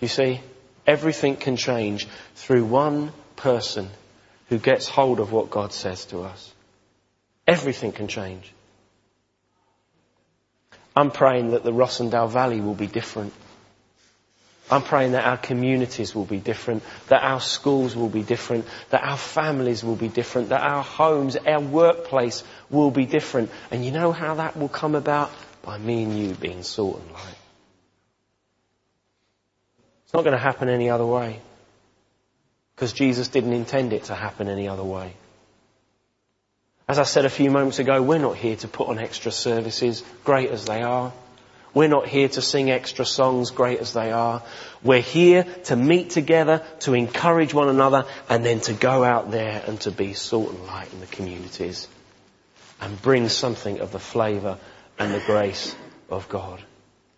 You 0.00 0.08
see, 0.08 0.40
everything 0.86 1.36
can 1.36 1.56
change 1.56 2.08
through 2.34 2.64
one 2.64 3.12
person 3.36 3.88
who 4.48 4.58
gets 4.58 4.88
hold 4.88 5.20
of 5.20 5.32
what 5.32 5.48
God 5.48 5.72
says 5.72 6.04
to 6.06 6.22
us. 6.22 6.52
Everything 7.46 7.92
can 7.92 8.08
change. 8.08 8.52
I'm 10.94 11.10
praying 11.10 11.52
that 11.52 11.64
the 11.64 11.72
Rossendale 11.72 12.28
Valley 12.28 12.60
will 12.60 12.74
be 12.74 12.86
different. 12.86 13.32
I'm 14.72 14.82
praying 14.82 15.12
that 15.12 15.26
our 15.26 15.36
communities 15.36 16.14
will 16.14 16.24
be 16.24 16.38
different, 16.38 16.82
that 17.08 17.22
our 17.22 17.40
schools 17.40 17.94
will 17.94 18.08
be 18.08 18.22
different, 18.22 18.64
that 18.88 19.04
our 19.04 19.18
families 19.18 19.84
will 19.84 19.96
be 19.96 20.08
different, 20.08 20.48
that 20.48 20.62
our 20.62 20.82
homes, 20.82 21.36
our 21.36 21.60
workplace 21.60 22.42
will 22.70 22.90
be 22.90 23.04
different. 23.04 23.50
And 23.70 23.84
you 23.84 23.90
know 23.90 24.12
how 24.12 24.36
that 24.36 24.56
will 24.56 24.70
come 24.70 24.94
about? 24.94 25.30
By 25.60 25.76
me 25.76 26.04
and 26.04 26.18
you 26.18 26.32
being 26.32 26.62
salt 26.62 27.02
and 27.02 27.12
light. 27.12 27.36
It's 30.04 30.14
not 30.14 30.24
going 30.24 30.36
to 30.36 30.42
happen 30.42 30.70
any 30.70 30.88
other 30.88 31.06
way. 31.06 31.42
Because 32.74 32.94
Jesus 32.94 33.28
didn't 33.28 33.52
intend 33.52 33.92
it 33.92 34.04
to 34.04 34.14
happen 34.14 34.48
any 34.48 34.68
other 34.68 34.82
way. 34.82 35.12
As 36.88 36.98
I 36.98 37.04
said 37.04 37.26
a 37.26 37.30
few 37.30 37.50
moments 37.50 37.78
ago, 37.78 38.00
we're 38.00 38.18
not 38.18 38.36
here 38.36 38.56
to 38.56 38.68
put 38.68 38.88
on 38.88 38.98
extra 38.98 39.32
services, 39.32 40.02
great 40.24 40.48
as 40.50 40.64
they 40.64 40.80
are. 40.80 41.12
We're 41.74 41.88
not 41.88 42.06
here 42.06 42.28
to 42.28 42.42
sing 42.42 42.70
extra 42.70 43.06
songs, 43.06 43.50
great 43.50 43.80
as 43.80 43.94
they 43.94 44.12
are. 44.12 44.42
We're 44.82 45.00
here 45.00 45.44
to 45.64 45.76
meet 45.76 46.10
together, 46.10 46.62
to 46.80 46.94
encourage 46.94 47.54
one 47.54 47.68
another, 47.68 48.04
and 48.28 48.44
then 48.44 48.60
to 48.60 48.74
go 48.74 49.04
out 49.04 49.30
there 49.30 49.62
and 49.66 49.80
to 49.82 49.90
be 49.90 50.12
salt 50.12 50.50
and 50.50 50.66
light 50.66 50.92
in 50.92 51.00
the 51.00 51.06
communities 51.06 51.88
and 52.80 53.00
bring 53.00 53.28
something 53.28 53.80
of 53.80 53.92
the 53.92 53.98
flavour 53.98 54.58
and 54.98 55.14
the 55.14 55.20
grace 55.20 55.74
of 56.10 56.28
God. 56.28 56.62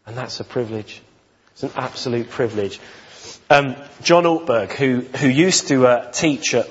And 0.07 0.17
that's 0.17 0.39
a 0.39 0.45
privilege. 0.45 1.03
It's 1.53 1.63
an 1.63 1.73
absolute 1.75 2.31
privilege. 2.31 2.79
Um, 3.49 3.77
John 4.03 4.25
Ortberg, 4.25 4.73
who, 4.73 5.01
who 5.01 5.29
used 5.29 5.69
to 5.69 5.87
uh, 5.87 6.11
teach 6.11 6.55
at, 6.55 6.69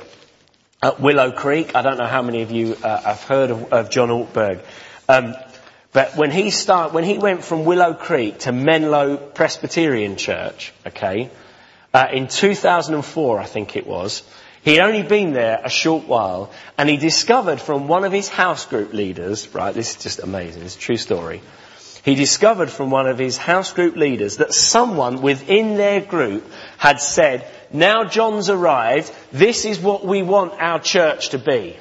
at, 0.82 1.00
Willow 1.00 1.32
Creek, 1.32 1.76
I 1.76 1.82
don't 1.82 1.98
know 1.98 2.08
how 2.08 2.22
many 2.22 2.44
of 2.44 2.52
you 2.52 2.76
uh, 2.84 3.02
have 3.02 3.24
heard 3.24 3.50
of, 3.50 3.74
of 3.74 3.90
John 3.90 4.10
Ortberg. 4.10 4.62
Um, 5.10 5.36
but 5.94 6.18
when 6.18 6.32
he 6.32 6.50
start, 6.50 6.92
when 6.92 7.04
he 7.04 7.20
went 7.20 7.44
from 7.44 7.66
Willow 7.66 7.94
Creek 7.94 8.40
to 8.40 8.52
Menlo 8.52 9.16
Presbyterian 9.16 10.18
Church, 10.18 10.74
okay, 10.88 11.30
uh, 11.94 12.08
in 12.12 12.28
2004, 12.28 13.40
I 13.40 13.46
think 13.46 13.76
it 13.76 13.86
was, 13.86 14.24
he'd 14.64 14.80
only 14.80 15.04
been 15.04 15.34
there 15.34 15.62
a 15.64 15.70
short 15.70 16.08
while, 16.08 16.52
and 16.80 16.90
he 16.90 16.98
discovered 16.98 17.62
from 17.62 17.88
one 17.88 18.06
of 18.06 18.12
his 18.12 18.28
house 18.28 18.66
group 18.66 18.92
leaders, 18.92 19.48
right, 19.54 19.74
this 19.74 19.92
is 19.92 20.02
just 20.02 20.20
amazing, 20.20 20.64
it's 20.64 20.76
a 20.76 20.80
true 20.80 20.98
story. 20.98 21.42
He 22.04 22.16
discovered 22.16 22.72
from 22.72 22.90
one 22.90 23.08
of 23.08 23.20
his 23.20 23.38
house 23.38 23.72
group 23.72 23.96
leaders 23.96 24.38
that 24.38 24.54
someone 24.54 25.22
within 25.22 25.78
their 25.78 26.02
group 26.02 26.44
had 26.78 27.00
said, 27.00 27.48
now 27.72 28.04
John's 28.04 28.50
arrived, 28.50 29.14
this 29.32 29.64
is 29.64 29.80
what 29.80 30.04
we 30.04 30.24
want 30.24 30.60
our 30.60 30.80
church 30.80 31.30
to 31.30 31.38
be. 31.38 31.78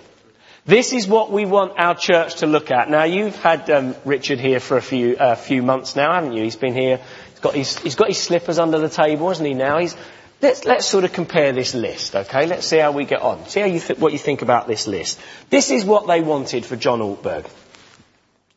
This 0.64 0.92
is 0.92 1.08
what 1.08 1.32
we 1.32 1.44
want 1.44 1.72
our 1.76 1.96
church 1.96 2.36
to 2.36 2.46
look 2.46 2.70
at. 2.70 2.88
Now 2.88 3.02
you've 3.02 3.34
had 3.34 3.68
um, 3.68 3.96
Richard 4.04 4.38
here 4.38 4.60
for 4.60 4.76
a 4.76 4.82
few 4.82 5.16
uh, 5.16 5.34
few 5.34 5.60
months 5.60 5.96
now, 5.96 6.12
haven't 6.12 6.34
you? 6.34 6.44
He's 6.44 6.54
been 6.54 6.74
here. 6.74 7.00
He's 7.30 7.40
got 7.40 7.54
his 7.54 7.78
he's 7.78 7.96
got 7.96 8.08
his 8.08 8.18
slippers 8.18 8.60
under 8.60 8.78
the 8.78 8.88
table, 8.88 9.28
hasn't 9.28 9.48
he? 9.48 9.54
Now 9.54 9.78
he's 9.78 9.96
let's 10.40 10.64
let's 10.64 10.86
sort 10.86 11.02
of 11.02 11.12
compare 11.12 11.52
this 11.52 11.74
list, 11.74 12.14
okay? 12.14 12.46
Let's 12.46 12.64
see 12.64 12.78
how 12.78 12.92
we 12.92 13.04
get 13.06 13.22
on. 13.22 13.48
See 13.48 13.58
how 13.58 13.66
you 13.66 13.80
th- 13.80 13.98
what 13.98 14.12
you 14.12 14.18
think 14.18 14.42
about 14.42 14.68
this 14.68 14.86
list. 14.86 15.18
This 15.50 15.72
is 15.72 15.84
what 15.84 16.06
they 16.06 16.20
wanted 16.20 16.64
for 16.64 16.76
John 16.76 17.00
Ortberg. 17.00 17.48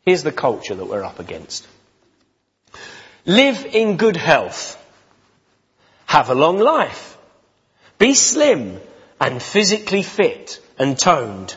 Here's 0.05 0.21
the 0.21 0.31
culture 0.31 0.75
that 0.75 0.85
we're 0.85 1.03
up 1.03 1.19
against. 1.19 1.67
Live 3.25 3.65
in 3.65 3.97
good 3.97 4.15
health. 4.15 4.79
Have 6.05 6.29
a 6.29 6.35
long 6.35 6.59
life. 6.59 7.17
Be 7.97 8.13
slim 8.13 8.79
and 9.19 9.41
physically 9.41 10.03
fit 10.03 10.61
and 10.77 10.99
toned 10.99 11.55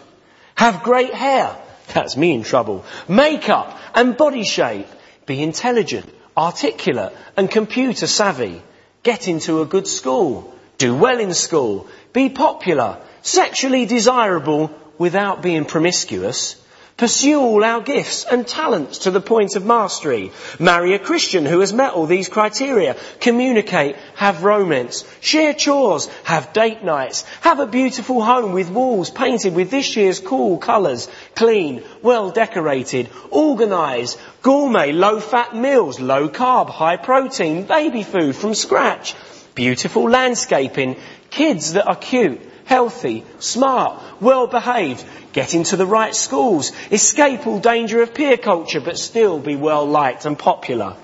have 0.59 0.83
great 0.83 1.15
hair. 1.15 1.57
That's 1.95 2.17
me 2.17 2.35
in 2.35 2.43
trouble. 2.43 2.85
Makeup 3.07 3.79
and 3.95 4.17
body 4.17 4.43
shape. 4.43 4.89
Be 5.25 5.41
intelligent, 5.41 6.13
articulate 6.37 7.13
and 7.37 7.49
computer 7.49 8.09
savvy. 8.09 8.61
Get 9.05 9.29
into 9.29 9.63
a 9.63 9.67
good 9.67 9.87
school. 9.87 10.53
Do 10.77 10.97
well 10.97 11.21
in 11.21 11.33
school. 11.33 11.87
Be 12.13 12.29
popular. 12.29 12.99
Sexually 13.23 13.87
desirable 13.87 14.73
without 14.99 15.43
being 15.43 15.65
promiscuous. 15.65 16.57
Pursue 16.99 17.41
all 17.41 17.63
our 17.63 17.81
gifts 17.81 18.25
and 18.25 18.45
talents 18.45 18.99
to 18.99 19.13
the 19.13 19.21
point 19.21 19.55
of 19.55 19.65
mastery. 19.65 20.33
Marry 20.59 20.95
a 20.95 20.99
Christian 20.99 21.47
who 21.47 21.61
has 21.61 21.73
met 21.73 21.93
all 21.93 22.07
these 22.07 22.29
criteria. 22.29 22.97
Communicate, 23.21 23.95
have 24.17 24.43
romance, 24.43 25.05
share 25.21 25.55
chores, 25.55 26.07
have 26.25 26.53
date 26.53 26.83
nights, 26.83 27.23
have 27.43 27.61
a 27.61 27.69
beautiful 27.69 28.21
home 28.21 28.51
with 28.53 28.69
walls 28.69 29.11
painted 29.11 29.55
with 29.55 29.71
this 29.71 29.97
year's 29.97 30.19
cool 30.19 30.59
colours, 30.59 31.09
clean, 31.37 31.85
well 32.03 32.33
decorated, 32.33 33.09
organise, 33.31 34.19
gourmet, 34.43 34.91
low 34.91 35.21
fat 35.21 35.55
meals, 35.55 36.01
low 36.01 36.29
carb, 36.29 36.69
high 36.69 36.97
protein, 36.97 37.63
baby 37.63 38.03
food 38.03 38.35
from 38.35 38.55
scratch, 38.55 39.15
beautiful 39.55 40.11
landscaping, 40.11 40.97
kids 41.31 41.75
that 41.75 41.87
are 41.87 41.95
cute, 41.95 42.41
healthy, 42.69 43.25
smart, 43.39 44.01
well 44.21 44.47
behaved, 44.47 45.05
get 45.33 45.55
into 45.55 45.77
the 45.77 45.87
right 45.87 46.15
schools, 46.15 46.71
escape 46.93 47.47
all 47.47 47.61
danger 47.61 48.03
of 48.03 48.13
peer 48.13 48.37
culture, 48.37 48.81
but 48.81 48.99
still 48.99 49.39
be 49.39 49.57
well 49.57 49.87
liked 49.87 50.27
and 50.27 50.39
popular. 50.39 50.95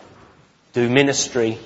Do 0.75 0.91
ministry, 0.91 1.59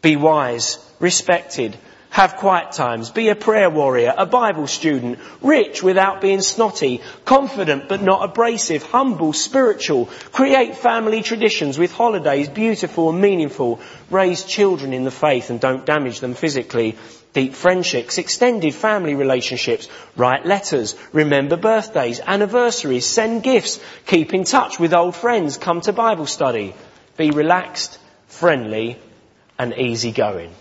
be 0.00 0.16
wise, 0.16 0.78
respected, 0.98 1.76
have 2.08 2.36
quiet 2.36 2.72
times, 2.72 3.10
be 3.10 3.28
a 3.28 3.34
prayer 3.34 3.68
warrior, 3.68 4.14
a 4.16 4.24
Bible 4.24 4.66
student, 4.66 5.18
rich 5.42 5.82
without 5.82 6.22
being 6.22 6.40
snotty, 6.40 7.02
confident 7.26 7.88
but 7.88 8.00
not 8.00 8.24
abrasive, 8.24 8.82
humble, 8.84 9.34
spiritual, 9.34 10.06
create 10.32 10.76
family 10.76 11.22
traditions 11.22 11.76
with 11.76 11.92
holidays 11.92 12.48
beautiful 12.48 13.10
and 13.10 13.20
meaningful, 13.20 13.80
raise 14.10 14.44
children 14.44 14.94
in 14.94 15.04
the 15.04 15.10
faith 15.10 15.50
and 15.50 15.60
don't 15.60 15.84
damage 15.84 16.20
them 16.20 16.34
physically, 16.34 16.96
deep 17.34 17.54
friendships, 17.54 18.16
extended 18.16 18.74
family 18.74 19.14
relationships, 19.14 19.88
write 20.16 20.46
letters, 20.46 20.94
remember 21.12 21.56
birthdays, 21.56 22.20
anniversaries, 22.20 23.04
send 23.04 23.42
gifts, 23.42 23.80
keep 24.06 24.32
in 24.32 24.44
touch 24.44 24.78
with 24.78 24.94
old 24.94 25.14
friends, 25.14 25.58
come 25.58 25.80
to 25.82 25.92
Bible 25.92 26.26
study, 26.26 26.74
be 27.16 27.30
relaxed, 27.32 27.98
friendly 28.28 28.96
and 29.58 29.74
easygoing. 29.76 30.52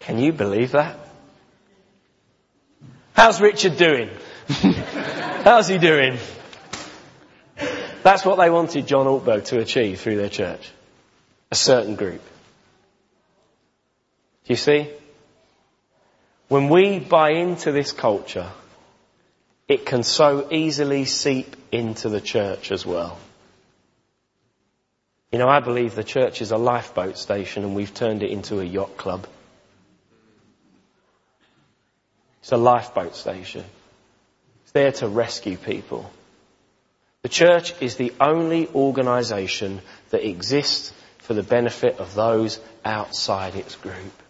Can 0.00 0.18
you 0.18 0.32
believe 0.32 0.72
that? 0.72 0.98
How's 3.12 3.40
Richard 3.40 3.76
doing? 3.76 4.08
How's 4.48 5.68
he 5.68 5.76
doing? 5.76 6.18
That's 8.04 8.24
what 8.24 8.36
they 8.36 8.48
wanted 8.48 8.86
John 8.86 9.06
Ortberg 9.06 9.44
to 9.46 9.58
achieve 9.58 10.00
through 10.00 10.16
their 10.16 10.30
church. 10.30 10.70
A 11.50 11.54
certain 11.54 11.96
group. 11.96 12.22
Do 14.44 14.52
you 14.52 14.56
see? 14.56 14.90
When 16.48 16.68
we 16.68 16.98
buy 16.98 17.30
into 17.30 17.72
this 17.72 17.92
culture, 17.92 18.50
it 19.68 19.84
can 19.84 20.02
so 20.02 20.48
easily 20.50 21.04
seep 21.04 21.56
into 21.70 22.08
the 22.08 22.20
church 22.20 22.72
as 22.72 22.86
well. 22.86 23.18
You 25.30 25.38
know, 25.38 25.48
I 25.48 25.60
believe 25.60 25.94
the 25.94 26.04
church 26.04 26.40
is 26.40 26.52
a 26.52 26.56
lifeboat 26.56 27.18
station 27.18 27.64
and 27.64 27.74
we've 27.74 27.92
turned 27.92 28.22
it 28.22 28.30
into 28.30 28.60
a 28.60 28.64
yacht 28.64 28.96
club. 28.96 29.26
It's 32.40 32.52
a 32.52 32.56
lifeboat 32.56 33.14
station. 33.14 33.64
It's 34.62 34.72
there 34.72 34.92
to 34.92 35.08
rescue 35.08 35.58
people. 35.58 36.10
The 37.20 37.28
church 37.28 37.74
is 37.82 37.96
the 37.96 38.14
only 38.18 38.68
organisation 38.68 39.82
that 40.10 40.26
exists 40.26 40.94
for 41.28 41.34
the 41.34 41.42
benefit 41.42 41.98
of 41.98 42.14
those 42.14 42.58
outside 42.86 43.54
its 43.54 43.74
group. 43.76 44.22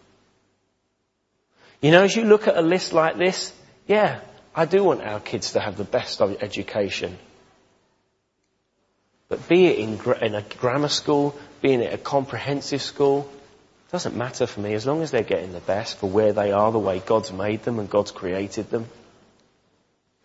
You 1.80 1.92
know, 1.92 2.02
as 2.02 2.16
you 2.16 2.24
look 2.24 2.48
at 2.48 2.56
a 2.56 2.60
list 2.60 2.92
like 2.92 3.16
this, 3.16 3.54
yeah, 3.86 4.18
I 4.52 4.64
do 4.64 4.82
want 4.82 5.02
our 5.02 5.20
kids 5.20 5.52
to 5.52 5.60
have 5.60 5.76
the 5.76 5.84
best 5.84 6.20
of 6.20 6.42
education. 6.42 7.16
But 9.28 9.48
be 9.48 9.66
it 9.66 9.78
in, 9.78 10.00
in 10.20 10.34
a 10.34 10.42
grammar 10.42 10.88
school, 10.88 11.38
be 11.62 11.74
it 11.74 11.94
a 11.94 11.98
comprehensive 11.98 12.82
school, 12.82 13.30
doesn't 13.92 14.16
matter 14.16 14.48
for 14.48 14.58
me 14.58 14.74
as 14.74 14.84
long 14.84 15.00
as 15.02 15.12
they're 15.12 15.22
getting 15.22 15.52
the 15.52 15.60
best 15.60 15.98
for 15.98 16.10
where 16.10 16.32
they 16.32 16.50
are, 16.50 16.72
the 16.72 16.80
way 16.80 16.98
God's 16.98 17.32
made 17.32 17.62
them 17.62 17.78
and 17.78 17.88
God's 17.88 18.10
created 18.10 18.70
them. 18.70 18.86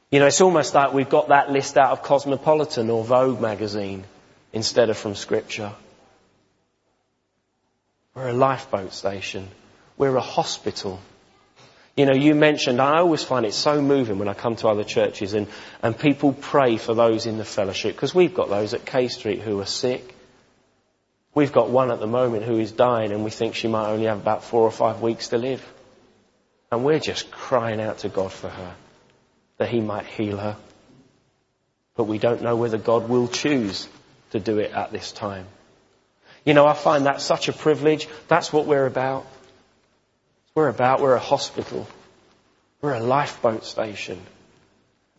You 0.09 0.19
know, 0.19 0.25
it's 0.25 0.41
almost 0.41 0.73
like 0.73 0.91
we've 0.91 1.07
got 1.07 1.27
that 1.27 1.51
list 1.51 1.77
out 1.77 1.91
of 1.91 2.01
Cosmopolitan 2.01 2.89
or 2.89 3.03
Vogue 3.03 3.39
magazine 3.39 4.05
instead 4.53 4.89
of 4.89 4.97
from 4.97 5.13
Scripture. 5.13 5.73
We're 8.15 8.29
a 8.29 8.33
lifeboat 8.33 8.93
station. 8.93 9.47
We're 9.97 10.15
a 10.15 10.21
hospital. 10.21 10.99
You 11.95 12.05
know, 12.05 12.13
you 12.13 12.35
mentioned, 12.35 12.81
I 12.81 12.97
always 12.97 13.23
find 13.23 13.45
it 13.45 13.53
so 13.53 13.81
moving 13.81 14.19
when 14.19 14.27
I 14.27 14.33
come 14.33 14.55
to 14.57 14.67
other 14.67 14.83
churches 14.83 15.33
and, 15.33 15.47
and 15.81 15.97
people 15.97 16.33
pray 16.33 16.77
for 16.77 16.93
those 16.93 17.25
in 17.25 17.37
the 17.37 17.45
fellowship 17.45 17.95
because 17.95 18.15
we've 18.15 18.33
got 18.33 18.49
those 18.49 18.73
at 18.73 18.85
Kay 18.85 19.07
Street 19.07 19.41
who 19.41 19.59
are 19.59 19.65
sick. 19.65 20.15
We've 21.35 21.51
got 21.51 21.69
one 21.69 21.91
at 21.91 21.99
the 21.99 22.07
moment 22.07 22.45
who 22.45 22.59
is 22.59 22.71
dying 22.71 23.11
and 23.11 23.23
we 23.23 23.31
think 23.31 23.55
she 23.55 23.67
might 23.67 23.89
only 23.89 24.05
have 24.05 24.19
about 24.19 24.43
four 24.43 24.61
or 24.61 24.71
five 24.71 25.01
weeks 25.01 25.29
to 25.29 25.37
live. 25.37 25.63
And 26.71 26.83
we're 26.83 26.99
just 26.99 27.29
crying 27.31 27.79
out 27.79 27.99
to 27.99 28.09
God 28.09 28.31
for 28.31 28.49
her, 28.49 28.75
that 29.57 29.69
He 29.69 29.79
might 29.79 30.05
heal 30.05 30.37
her. 30.37 30.57
But 31.95 32.05
we 32.05 32.17
don't 32.17 32.41
know 32.41 32.55
whether 32.55 32.79
God 32.79 33.09
will 33.09 33.27
choose 33.27 33.87
to 34.31 34.39
do 34.39 34.57
it 34.57 34.71
at 34.71 34.91
this 34.91 35.11
time. 35.11 35.45
You 36.45 36.53
know, 36.53 36.65
I 36.65 36.73
find 36.73 37.05
that 37.05 37.21
such 37.21 37.47
a 37.47 37.53
privilege. 37.53 38.07
That's 38.27 38.51
what 38.51 38.65
we're 38.65 38.85
about. 38.85 39.25
We're 40.55 40.67
about, 40.67 41.01
we're 41.01 41.15
a 41.15 41.19
hospital. 41.19 41.87
We're 42.81 42.93
a 42.93 42.99
lifeboat 42.99 43.65
station. 43.65 44.19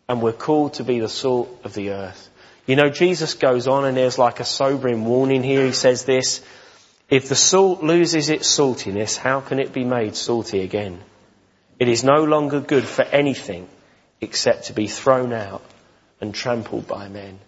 And 0.08 0.20
we're 0.20 0.32
called 0.32 0.74
to 0.74 0.84
be 0.84 1.00
the 1.00 1.08
salt 1.08 1.48
of 1.64 1.74
the 1.74 1.90
earth. 1.90 2.30
You 2.66 2.76
know, 2.76 2.88
Jesus 2.88 3.34
goes 3.34 3.66
on 3.66 3.84
and 3.84 3.96
there's 3.96 4.18
like 4.18 4.40
a 4.40 4.44
sobering 4.44 5.04
warning 5.04 5.42
here. 5.42 5.64
He 5.66 5.72
says 5.72 6.04
this, 6.04 6.44
if 7.10 7.28
the 7.28 7.34
salt 7.34 7.82
loses 7.82 8.30
its 8.30 8.48
saltiness, 8.48 9.16
how 9.16 9.40
can 9.40 9.58
it 9.58 9.72
be 9.72 9.84
made 9.84 10.16
salty 10.16 10.60
again? 10.60 11.00
It 11.78 11.88
is 11.88 12.04
no 12.04 12.24
longer 12.24 12.60
good 12.60 12.84
for 12.84 13.02
anything 13.02 13.68
except 14.20 14.66
to 14.66 14.72
be 14.72 14.86
thrown 14.86 15.32
out 15.32 15.62
and 16.20 16.34
trampled 16.34 16.86
by 16.86 17.08
men. 17.08 17.38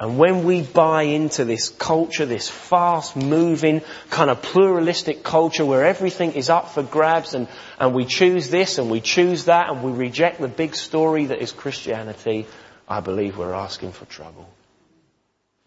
And 0.00 0.16
when 0.16 0.44
we 0.44 0.62
buy 0.62 1.02
into 1.02 1.44
this 1.44 1.70
culture, 1.70 2.24
this 2.24 2.48
fast 2.48 3.16
moving, 3.16 3.82
kind 4.10 4.30
of 4.30 4.40
pluralistic 4.42 5.24
culture 5.24 5.64
where 5.64 5.84
everything 5.84 6.32
is 6.32 6.50
up 6.50 6.70
for 6.70 6.84
grabs 6.84 7.34
and, 7.34 7.48
and 7.80 7.92
we 7.94 8.04
choose 8.04 8.48
this 8.48 8.78
and 8.78 8.90
we 8.90 9.00
choose 9.00 9.46
that 9.46 9.70
and 9.70 9.82
we 9.82 9.90
reject 9.90 10.40
the 10.40 10.46
big 10.46 10.76
story 10.76 11.26
that 11.26 11.42
is 11.42 11.50
Christianity, 11.50 12.46
I 12.88 13.00
believe 13.00 13.36
we're 13.36 13.54
asking 13.54 13.90
for 13.90 14.04
trouble. 14.04 14.48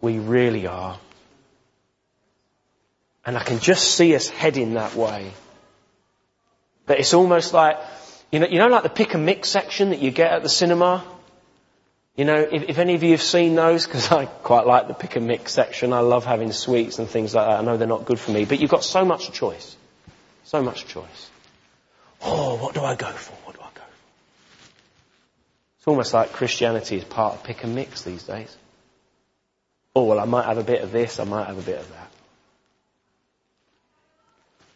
We 0.00 0.18
really 0.18 0.66
are. 0.66 0.98
And 3.26 3.36
I 3.36 3.42
can 3.42 3.58
just 3.58 3.94
see 3.94 4.16
us 4.16 4.28
heading 4.28 4.74
that 4.74 4.94
way. 4.94 5.30
That 6.86 6.98
it's 6.98 7.12
almost 7.12 7.52
like, 7.52 7.76
you 8.32 8.40
know, 8.40 8.46
you 8.46 8.58
know 8.58 8.68
like 8.68 8.82
the 8.82 8.88
pick 8.88 9.12
and 9.12 9.26
mix 9.26 9.50
section 9.50 9.90
that 9.90 10.00
you 10.00 10.10
get 10.10 10.32
at 10.32 10.42
the 10.42 10.48
cinema? 10.48 11.04
You 12.16 12.26
know, 12.26 12.40
if, 12.40 12.64
if 12.68 12.78
any 12.78 12.94
of 12.94 13.02
you 13.02 13.12
have 13.12 13.22
seen 13.22 13.54
those, 13.54 13.86
because 13.86 14.12
I 14.12 14.26
quite 14.26 14.66
like 14.66 14.86
the 14.86 14.94
pick 14.94 15.16
and 15.16 15.26
mix 15.26 15.52
section, 15.52 15.92
I 15.92 16.00
love 16.00 16.26
having 16.26 16.52
sweets 16.52 16.98
and 16.98 17.08
things 17.08 17.34
like 17.34 17.46
that. 17.46 17.60
I 17.60 17.62
know 17.62 17.76
they're 17.78 17.88
not 17.88 18.04
good 18.04 18.20
for 18.20 18.32
me, 18.32 18.44
but 18.44 18.60
you've 18.60 18.70
got 18.70 18.84
so 18.84 19.04
much 19.04 19.32
choice. 19.32 19.76
So 20.44 20.62
much 20.62 20.86
choice. 20.86 21.30
Oh, 22.20 22.56
what 22.56 22.74
do 22.74 22.82
I 22.82 22.96
go 22.96 23.10
for? 23.10 23.34
What 23.46 23.56
do 23.56 23.62
I 23.62 23.70
go 23.74 23.80
for? 23.80 24.70
It's 25.78 25.88
almost 25.88 26.12
like 26.12 26.32
Christianity 26.32 26.96
is 26.96 27.04
part 27.04 27.34
of 27.34 27.44
pick 27.44 27.64
and 27.64 27.74
mix 27.74 28.02
these 28.02 28.24
days. 28.24 28.54
Oh, 29.96 30.04
well, 30.04 30.20
I 30.20 30.26
might 30.26 30.44
have 30.44 30.58
a 30.58 30.64
bit 30.64 30.82
of 30.82 30.92
this, 30.92 31.18
I 31.18 31.24
might 31.24 31.46
have 31.46 31.58
a 31.58 31.62
bit 31.62 31.78
of 31.78 31.88
that. 31.90 32.10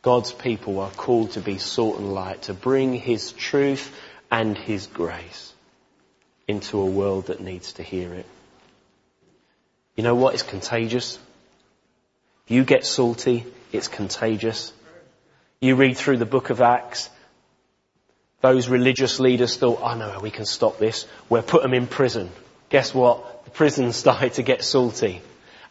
God's 0.00 0.32
people 0.32 0.80
are 0.80 0.90
called 0.90 1.32
to 1.32 1.40
be 1.40 1.58
salt 1.58 1.98
and 1.98 2.14
light, 2.14 2.42
to 2.42 2.54
bring 2.54 2.94
His 2.94 3.32
truth 3.32 3.94
and 4.30 4.56
His 4.56 4.86
grace 4.86 5.52
into 6.48 6.80
a 6.80 6.86
world 6.86 7.26
that 7.26 7.40
needs 7.40 7.74
to 7.74 7.82
hear 7.82 8.14
it. 8.14 8.26
You 9.96 10.04
know 10.04 10.14
what 10.14 10.34
is 10.34 10.42
contagious? 10.42 11.18
You 12.46 12.64
get 12.64 12.84
salty, 12.84 13.44
it's 13.72 13.88
contagious. 13.88 14.72
You 15.60 15.74
read 15.74 15.96
through 15.96 16.18
the 16.18 16.26
book 16.26 16.50
of 16.50 16.60
Acts, 16.60 17.10
those 18.40 18.68
religious 18.68 19.18
leaders 19.18 19.56
thought, 19.56 19.80
oh 19.82 19.94
no, 19.94 20.20
we 20.20 20.30
can 20.30 20.44
stop 20.44 20.78
this. 20.78 21.06
We'll 21.28 21.42
put 21.42 21.62
them 21.62 21.74
in 21.74 21.86
prison. 21.86 22.30
Guess 22.68 22.94
what? 22.94 23.44
The 23.44 23.50
prison 23.50 23.92
started 24.04 24.34
to 24.34 24.42
get 24.42 24.62
salty. 24.62 25.22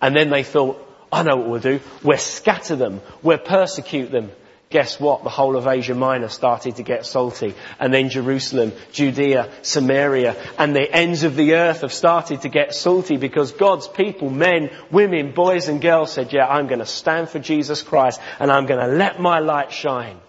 And 0.01 0.15
then 0.15 0.29
they 0.29 0.43
thought, 0.43 0.81
I 1.11 1.23
know 1.23 1.37
what 1.37 1.47
we'll 1.47 1.61
do. 1.61 1.79
We'll 2.03 2.17
scatter 2.17 2.75
them. 2.75 3.01
We'll 3.21 3.37
persecute 3.37 4.11
them. 4.11 4.31
Guess 4.75 4.99
what? 4.99 5.23
The 5.23 5.29
whole 5.29 5.55
of 5.55 5.67
Asia 5.67 5.95
Minor 5.95 6.27
started 6.27 6.75
to 6.75 6.83
get 6.83 7.05
salty. 7.05 7.55
And 7.79 7.93
then 7.93 8.09
Jerusalem, 8.09 8.73
Judea, 8.91 9.49
Samaria, 9.61 10.35
and 10.57 10.75
the 10.75 10.91
ends 10.91 11.23
of 11.23 11.37
the 11.37 11.53
earth 11.53 11.79
have 11.79 11.93
started 11.93 12.41
to 12.41 12.49
get 12.49 12.75
salty 12.75 13.15
because 13.15 13.53
God's 13.53 13.87
people, 13.87 14.29
men, 14.29 14.69
women, 14.91 15.31
boys 15.31 15.69
and 15.69 15.81
girls 15.81 16.11
said, 16.11 16.33
yeah, 16.33 16.45
I'm 16.45 16.67
going 16.67 16.79
to 16.79 16.85
stand 16.85 17.29
for 17.29 17.39
Jesus 17.39 17.83
Christ 17.83 18.19
and 18.37 18.51
I'm 18.51 18.65
going 18.65 18.81
to 18.81 18.93
let 18.93 19.17
my 19.17 19.39
light 19.39 19.71
shine 19.71 20.19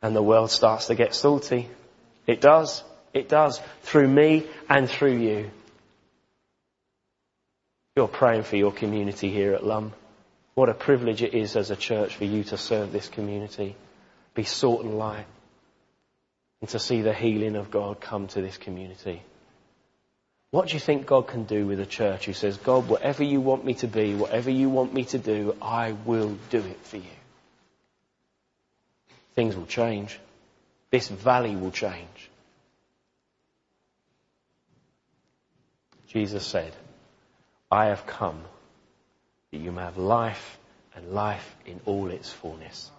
and 0.00 0.16
the 0.16 0.22
world 0.22 0.50
starts 0.50 0.86
to 0.86 0.94
get 0.94 1.14
salty. 1.14 1.68
It 2.26 2.40
does. 2.40 2.82
It 3.12 3.28
does. 3.28 3.60
Through 3.82 4.08
me 4.08 4.46
and 4.70 4.88
through 4.88 5.18
you. 5.18 5.50
You're 7.96 8.08
praying 8.08 8.44
for 8.44 8.56
your 8.56 8.72
community 8.72 9.30
here 9.30 9.52
at 9.52 9.62
Lumb. 9.62 9.92
What 10.54 10.68
a 10.68 10.74
privilege 10.74 11.22
it 11.22 11.34
is 11.34 11.56
as 11.56 11.70
a 11.70 11.76
church 11.76 12.16
for 12.16 12.24
you 12.24 12.44
to 12.44 12.58
serve 12.58 12.92
this 12.92 13.08
community, 13.08 13.74
be 14.34 14.44
salt 14.44 14.84
and 14.84 14.98
light, 14.98 15.26
and 16.60 16.68
to 16.70 16.78
see 16.78 17.00
the 17.02 17.14
healing 17.14 17.56
of 17.56 17.70
God 17.70 18.00
come 18.00 18.28
to 18.28 18.42
this 18.42 18.58
community. 18.58 19.22
What 20.50 20.68
do 20.68 20.74
you 20.74 20.80
think 20.80 21.06
God 21.06 21.26
can 21.28 21.44
do 21.44 21.66
with 21.66 21.80
a 21.80 21.86
church 21.86 22.26
who 22.26 22.34
says, 22.34 22.58
God, 22.58 22.86
whatever 22.86 23.24
you 23.24 23.40
want 23.40 23.64
me 23.64 23.72
to 23.74 23.86
be, 23.86 24.14
whatever 24.14 24.50
you 24.50 24.68
want 24.68 24.92
me 24.92 25.04
to 25.06 25.18
do, 25.18 25.56
I 25.62 25.92
will 25.92 26.36
do 26.50 26.58
it 26.58 26.80
for 26.82 26.98
you? 26.98 27.16
Things 29.34 29.56
will 29.56 29.64
change. 29.64 30.20
This 30.90 31.08
valley 31.08 31.56
will 31.56 31.70
change. 31.70 32.30
Jesus 36.08 36.44
said, 36.44 36.74
I 37.70 37.86
have 37.86 38.06
come 38.06 38.42
that 39.52 39.58
you 39.58 39.70
may 39.70 39.82
have 39.82 39.98
life 39.98 40.58
and 40.96 41.12
life 41.12 41.54
in 41.64 41.80
all 41.86 42.10
its 42.10 42.30
fullness. 42.30 42.90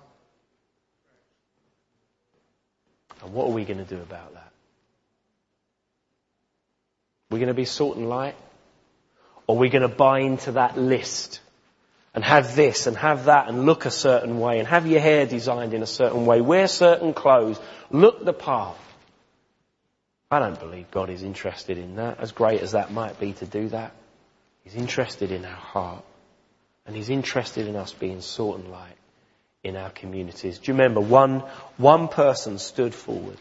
And 3.22 3.34
what 3.34 3.48
are 3.48 3.52
we 3.52 3.66
going 3.66 3.84
to 3.84 3.96
do 3.96 4.02
about 4.02 4.34
that? 4.34 4.52
We're 7.30 7.40
going 7.40 7.48
to 7.48 7.54
be 7.54 7.66
salt 7.66 7.98
and 7.98 8.08
light? 8.08 8.36
Or 9.48 9.56
we're 9.56 9.62
we 9.62 9.70
going 9.70 9.82
to 9.82 9.88
buy 9.88 10.20
into 10.20 10.54
that 10.54 10.78
list 10.78 11.42
and 12.14 12.24
have 12.24 12.56
this 12.56 12.86
and 12.88 12.96
have 12.96 13.26
that 13.26 13.50
and 13.50 13.66
look 13.66 13.86
a 13.86 13.92
certain 13.92 14.40
way 14.40 14.60
and 14.60 14.68
have 14.68 14.86
your 14.86 15.02
hair 15.02 15.26
designed 15.26 15.74
in 15.74 15.82
a 15.82 15.88
certain 15.88 16.26
way, 16.26 16.42
wear 16.42 16.68
certain 16.68 17.14
clothes, 17.14 17.60
look 17.90 18.24
the 18.24 18.34
part? 18.34 18.78
I 20.30 20.40
don't 20.40 20.60
believe 20.60 20.92
God 20.92 21.10
is 21.10 21.24
interested 21.24 21.78
in 21.78 21.96
that, 21.98 22.20
as 22.20 22.32
great 22.32 22.62
as 22.62 22.72
that 22.72 22.92
might 22.92 23.20
be 23.20 23.34
to 23.34 23.46
do 23.46 23.70
that. 23.70 23.94
He's 24.64 24.76
interested 24.76 25.32
in 25.32 25.44
our 25.46 25.52
heart. 25.52 26.04
And 26.86 26.96
He's 26.96 27.10
interested 27.10 27.68
in 27.68 27.76
us 27.76 27.94
being 27.94 28.22
salt 28.22 28.60
and 28.60 28.72
light 28.72 28.98
in 29.64 29.78
our 29.78 29.90
communities. 29.90 30.60
Do 30.60 30.72
you 30.72 30.74
remember 30.74 31.00
one, 31.00 31.44
one 31.78 32.08
person 32.10 32.60
stood 32.60 32.94
forward? 32.94 33.38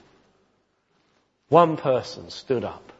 One 1.49 1.77
person 1.77 2.31
stood 2.31 2.65
up 2.65 2.93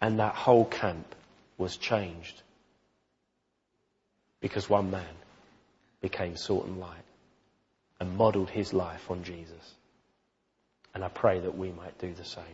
and 0.00 0.18
that 0.18 0.34
whole 0.34 0.64
camp 0.64 1.14
was 1.58 1.76
changed. 1.76 2.40
Because 4.40 4.68
one 4.68 4.90
man 4.90 5.04
became 6.00 6.36
salt 6.36 6.66
and 6.66 6.80
light 6.80 6.96
and 8.00 8.16
modelled 8.16 8.48
his 8.48 8.72
life 8.72 9.10
on 9.10 9.22
Jesus. 9.22 9.74
And 10.94 11.04
I 11.04 11.08
pray 11.08 11.40
that 11.40 11.56
we 11.56 11.70
might 11.70 11.98
do 11.98 12.12
the 12.14 12.24
same. 12.24 12.44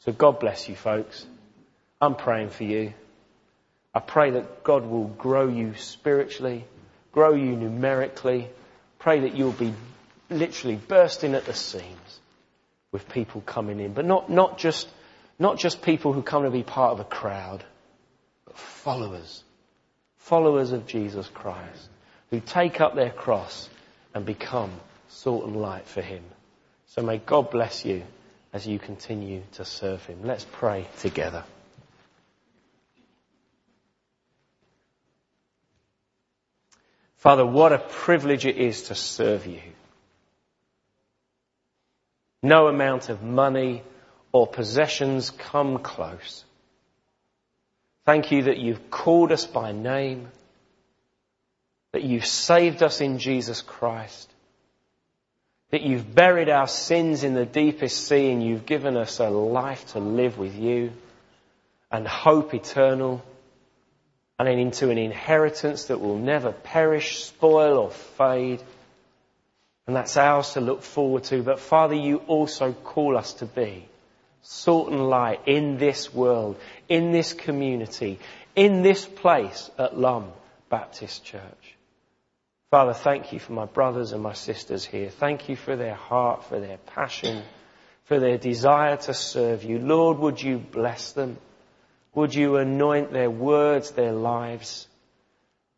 So 0.00 0.12
God 0.12 0.38
bless 0.38 0.68
you 0.68 0.76
folks. 0.76 1.26
I'm 2.00 2.14
praying 2.14 2.50
for 2.50 2.64
you. 2.64 2.92
I 3.94 4.00
pray 4.00 4.30
that 4.32 4.62
God 4.62 4.86
will 4.86 5.08
grow 5.08 5.48
you 5.48 5.74
spiritually, 5.76 6.64
grow 7.12 7.34
you 7.34 7.56
numerically. 7.56 8.48
Pray 8.98 9.20
that 9.20 9.34
you'll 9.34 9.52
be 9.52 9.74
literally 10.28 10.76
bursting 10.76 11.34
at 11.34 11.46
the 11.46 11.54
seams 11.54 12.20
with 12.92 13.08
people 13.08 13.40
coming 13.40 13.80
in, 13.80 13.92
but 13.92 14.04
not, 14.04 14.30
not 14.30 14.58
just 14.58 14.88
not 15.38 15.58
just 15.58 15.80
people 15.80 16.12
who 16.12 16.22
come 16.22 16.44
to 16.44 16.50
be 16.50 16.62
part 16.62 16.92
of 16.92 17.00
a 17.00 17.04
crowd, 17.04 17.64
but 18.44 18.58
followers. 18.58 19.42
Followers 20.18 20.72
of 20.72 20.86
Jesus 20.86 21.26
Christ 21.28 21.88
who 22.30 22.40
take 22.40 22.80
up 22.80 22.94
their 22.94 23.10
cross 23.10 23.68
and 24.14 24.24
become 24.24 24.70
salt 25.08 25.44
and 25.44 25.56
light 25.56 25.86
for 25.86 26.00
Him. 26.00 26.22
So 26.86 27.02
may 27.02 27.18
God 27.18 27.50
bless 27.50 27.84
you 27.84 28.02
as 28.52 28.66
you 28.66 28.78
continue 28.78 29.42
to 29.52 29.64
serve 29.64 30.04
Him. 30.06 30.20
Let's 30.24 30.46
pray 30.52 30.86
together. 30.98 31.44
Father, 37.20 37.44
what 37.44 37.72
a 37.72 37.78
privilege 37.78 38.46
it 38.46 38.56
is 38.56 38.84
to 38.84 38.94
serve 38.94 39.46
you. 39.46 39.60
No 42.42 42.66
amount 42.66 43.10
of 43.10 43.22
money, 43.22 43.82
or 44.32 44.46
possessions 44.46 45.28
come 45.30 45.78
close. 45.80 46.44
Thank 48.06 48.32
you 48.32 48.44
that 48.44 48.56
you've 48.56 48.90
called 48.90 49.32
us 49.32 49.44
by 49.44 49.72
name, 49.72 50.28
that 51.92 52.04
you've 52.04 52.24
saved 52.24 52.82
us 52.82 53.02
in 53.02 53.18
Jesus 53.18 53.60
Christ, 53.60 54.32
that 55.72 55.82
you've 55.82 56.14
buried 56.14 56.48
our 56.48 56.68
sins 56.68 57.22
in 57.22 57.34
the 57.34 57.44
deepest 57.44 58.08
sea 58.08 58.30
and 58.30 58.42
you've 58.42 58.64
given 58.64 58.96
us 58.96 59.20
a 59.20 59.28
life 59.28 59.92
to 59.92 59.98
live 59.98 60.38
with 60.38 60.56
you 60.56 60.92
and 61.92 62.08
hope 62.08 62.54
eternal 62.54 63.22
and 64.48 64.60
into 64.60 64.90
an 64.90 64.98
inheritance 64.98 65.84
that 65.86 66.00
will 66.00 66.18
never 66.18 66.52
perish, 66.52 67.24
spoil 67.24 67.78
or 67.78 67.90
fade. 67.90 68.62
And 69.86 69.96
that's 69.96 70.16
ours 70.16 70.52
to 70.52 70.60
look 70.60 70.82
forward 70.82 71.24
to. 71.24 71.42
But 71.42 71.60
Father, 71.60 71.94
you 71.94 72.18
also 72.26 72.72
call 72.72 73.18
us 73.18 73.34
to 73.34 73.46
be 73.46 73.86
salt 74.42 74.90
and 74.90 75.08
light 75.08 75.40
in 75.46 75.76
this 75.78 76.14
world, 76.14 76.58
in 76.88 77.12
this 77.12 77.32
community, 77.32 78.18
in 78.56 78.82
this 78.82 79.04
place 79.04 79.70
at 79.78 79.98
Lumb 79.98 80.32
Baptist 80.70 81.24
Church. 81.24 81.76
Father, 82.70 82.94
thank 82.94 83.32
you 83.32 83.40
for 83.40 83.52
my 83.52 83.66
brothers 83.66 84.12
and 84.12 84.22
my 84.22 84.32
sisters 84.32 84.84
here. 84.84 85.10
Thank 85.10 85.48
you 85.48 85.56
for 85.56 85.76
their 85.76 85.94
heart, 85.94 86.44
for 86.44 86.60
their 86.60 86.78
passion, 86.78 87.42
for 88.04 88.20
their 88.20 88.38
desire 88.38 88.96
to 88.96 89.12
serve 89.12 89.64
you. 89.64 89.78
Lord, 89.80 90.18
would 90.18 90.40
you 90.40 90.58
bless 90.58 91.12
them? 91.12 91.36
Would 92.14 92.34
you 92.34 92.56
anoint 92.56 93.12
their 93.12 93.30
words, 93.30 93.92
their 93.92 94.12
lives? 94.12 94.86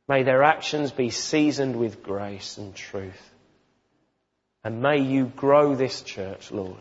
May 0.08 0.22
their 0.22 0.42
actions 0.42 0.90
be 0.90 1.10
seasoned 1.10 1.76
with 1.76 2.02
grace 2.02 2.58
and 2.58 2.74
truth. 2.74 3.30
And 4.64 4.80
may 4.80 4.98
you 4.98 5.26
grow 5.26 5.74
this 5.74 6.02
church, 6.02 6.50
Lord 6.50 6.78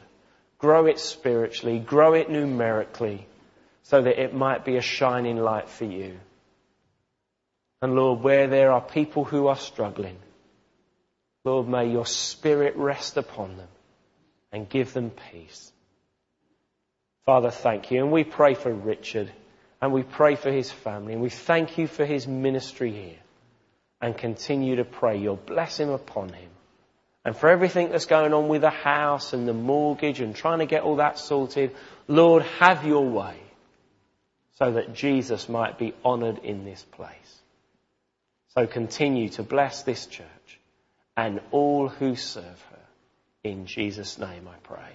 grow 0.61 0.85
it 0.85 0.99
spiritually, 0.99 1.79
grow 1.79 2.13
it 2.13 2.29
numerically, 2.29 3.27
so 3.81 3.99
that 3.99 4.21
it 4.21 4.33
might 4.33 4.63
be 4.63 4.77
a 4.77 4.81
shining 4.81 5.37
light 5.37 5.67
for 5.67 5.85
you. 5.85 6.19
And 7.81 7.95
Lord, 7.95 8.21
where 8.21 8.47
there 8.47 8.71
are 8.71 8.79
people 8.79 9.23
who 9.23 9.47
are 9.47 9.57
struggling, 9.57 10.17
Lord, 11.43 11.67
may 11.67 11.89
your 11.89 12.05
spirit 12.05 12.75
rest 12.75 13.17
upon 13.17 13.57
them 13.57 13.67
and 14.51 14.69
give 14.69 14.93
them 14.93 15.11
peace. 15.31 15.71
Father, 17.25 17.49
thank 17.49 17.89
you. 17.89 18.03
And 18.03 18.11
we 18.11 18.23
pray 18.23 18.53
for 18.53 18.71
Richard 18.71 19.31
and 19.81 19.91
we 19.91 20.03
pray 20.03 20.35
for 20.35 20.51
his 20.51 20.71
family 20.71 21.13
and 21.13 21.21
we 21.21 21.29
thank 21.29 21.77
you 21.77 21.87
for 21.87 22.05
his 22.05 22.27
ministry 22.27 22.91
here 22.91 23.19
and 24.01 24.17
continue 24.17 24.77
to 24.77 24.85
pray 24.85 25.17
your 25.17 25.37
blessing 25.37 25.91
upon 25.91 26.29
him 26.29 26.49
and 27.23 27.35
for 27.35 27.49
everything 27.49 27.89
that's 27.89 28.05
going 28.05 28.33
on 28.33 28.47
with 28.47 28.61
the 28.61 28.69
house 28.69 29.33
and 29.33 29.47
the 29.47 29.53
mortgage 29.53 30.21
and 30.21 30.35
trying 30.35 30.59
to 30.59 30.65
get 30.65 30.83
all 30.83 30.95
that 30.95 31.19
sorted, 31.19 31.75
Lord, 32.07 32.43
have 32.59 32.85
your 32.85 33.07
way 33.07 33.37
so 34.57 34.71
that 34.71 34.93
Jesus 34.93 35.47
might 35.47 35.77
be 35.77 35.93
honoured 36.03 36.39
in 36.39 36.65
this 36.65 36.81
place. 36.81 37.41
So 38.55 38.65
continue 38.65 39.29
to 39.29 39.43
bless 39.43 39.83
this 39.83 40.07
church 40.07 40.59
and 41.15 41.41
all 41.51 41.87
who 41.87 42.15
serve 42.15 42.43
her. 42.43 42.79
In 43.43 43.65
Jesus' 43.65 44.17
name 44.17 44.47
I 44.47 44.55
pray. 44.63 44.91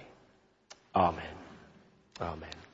Amen. 0.95 1.23
Amen. 2.21 2.66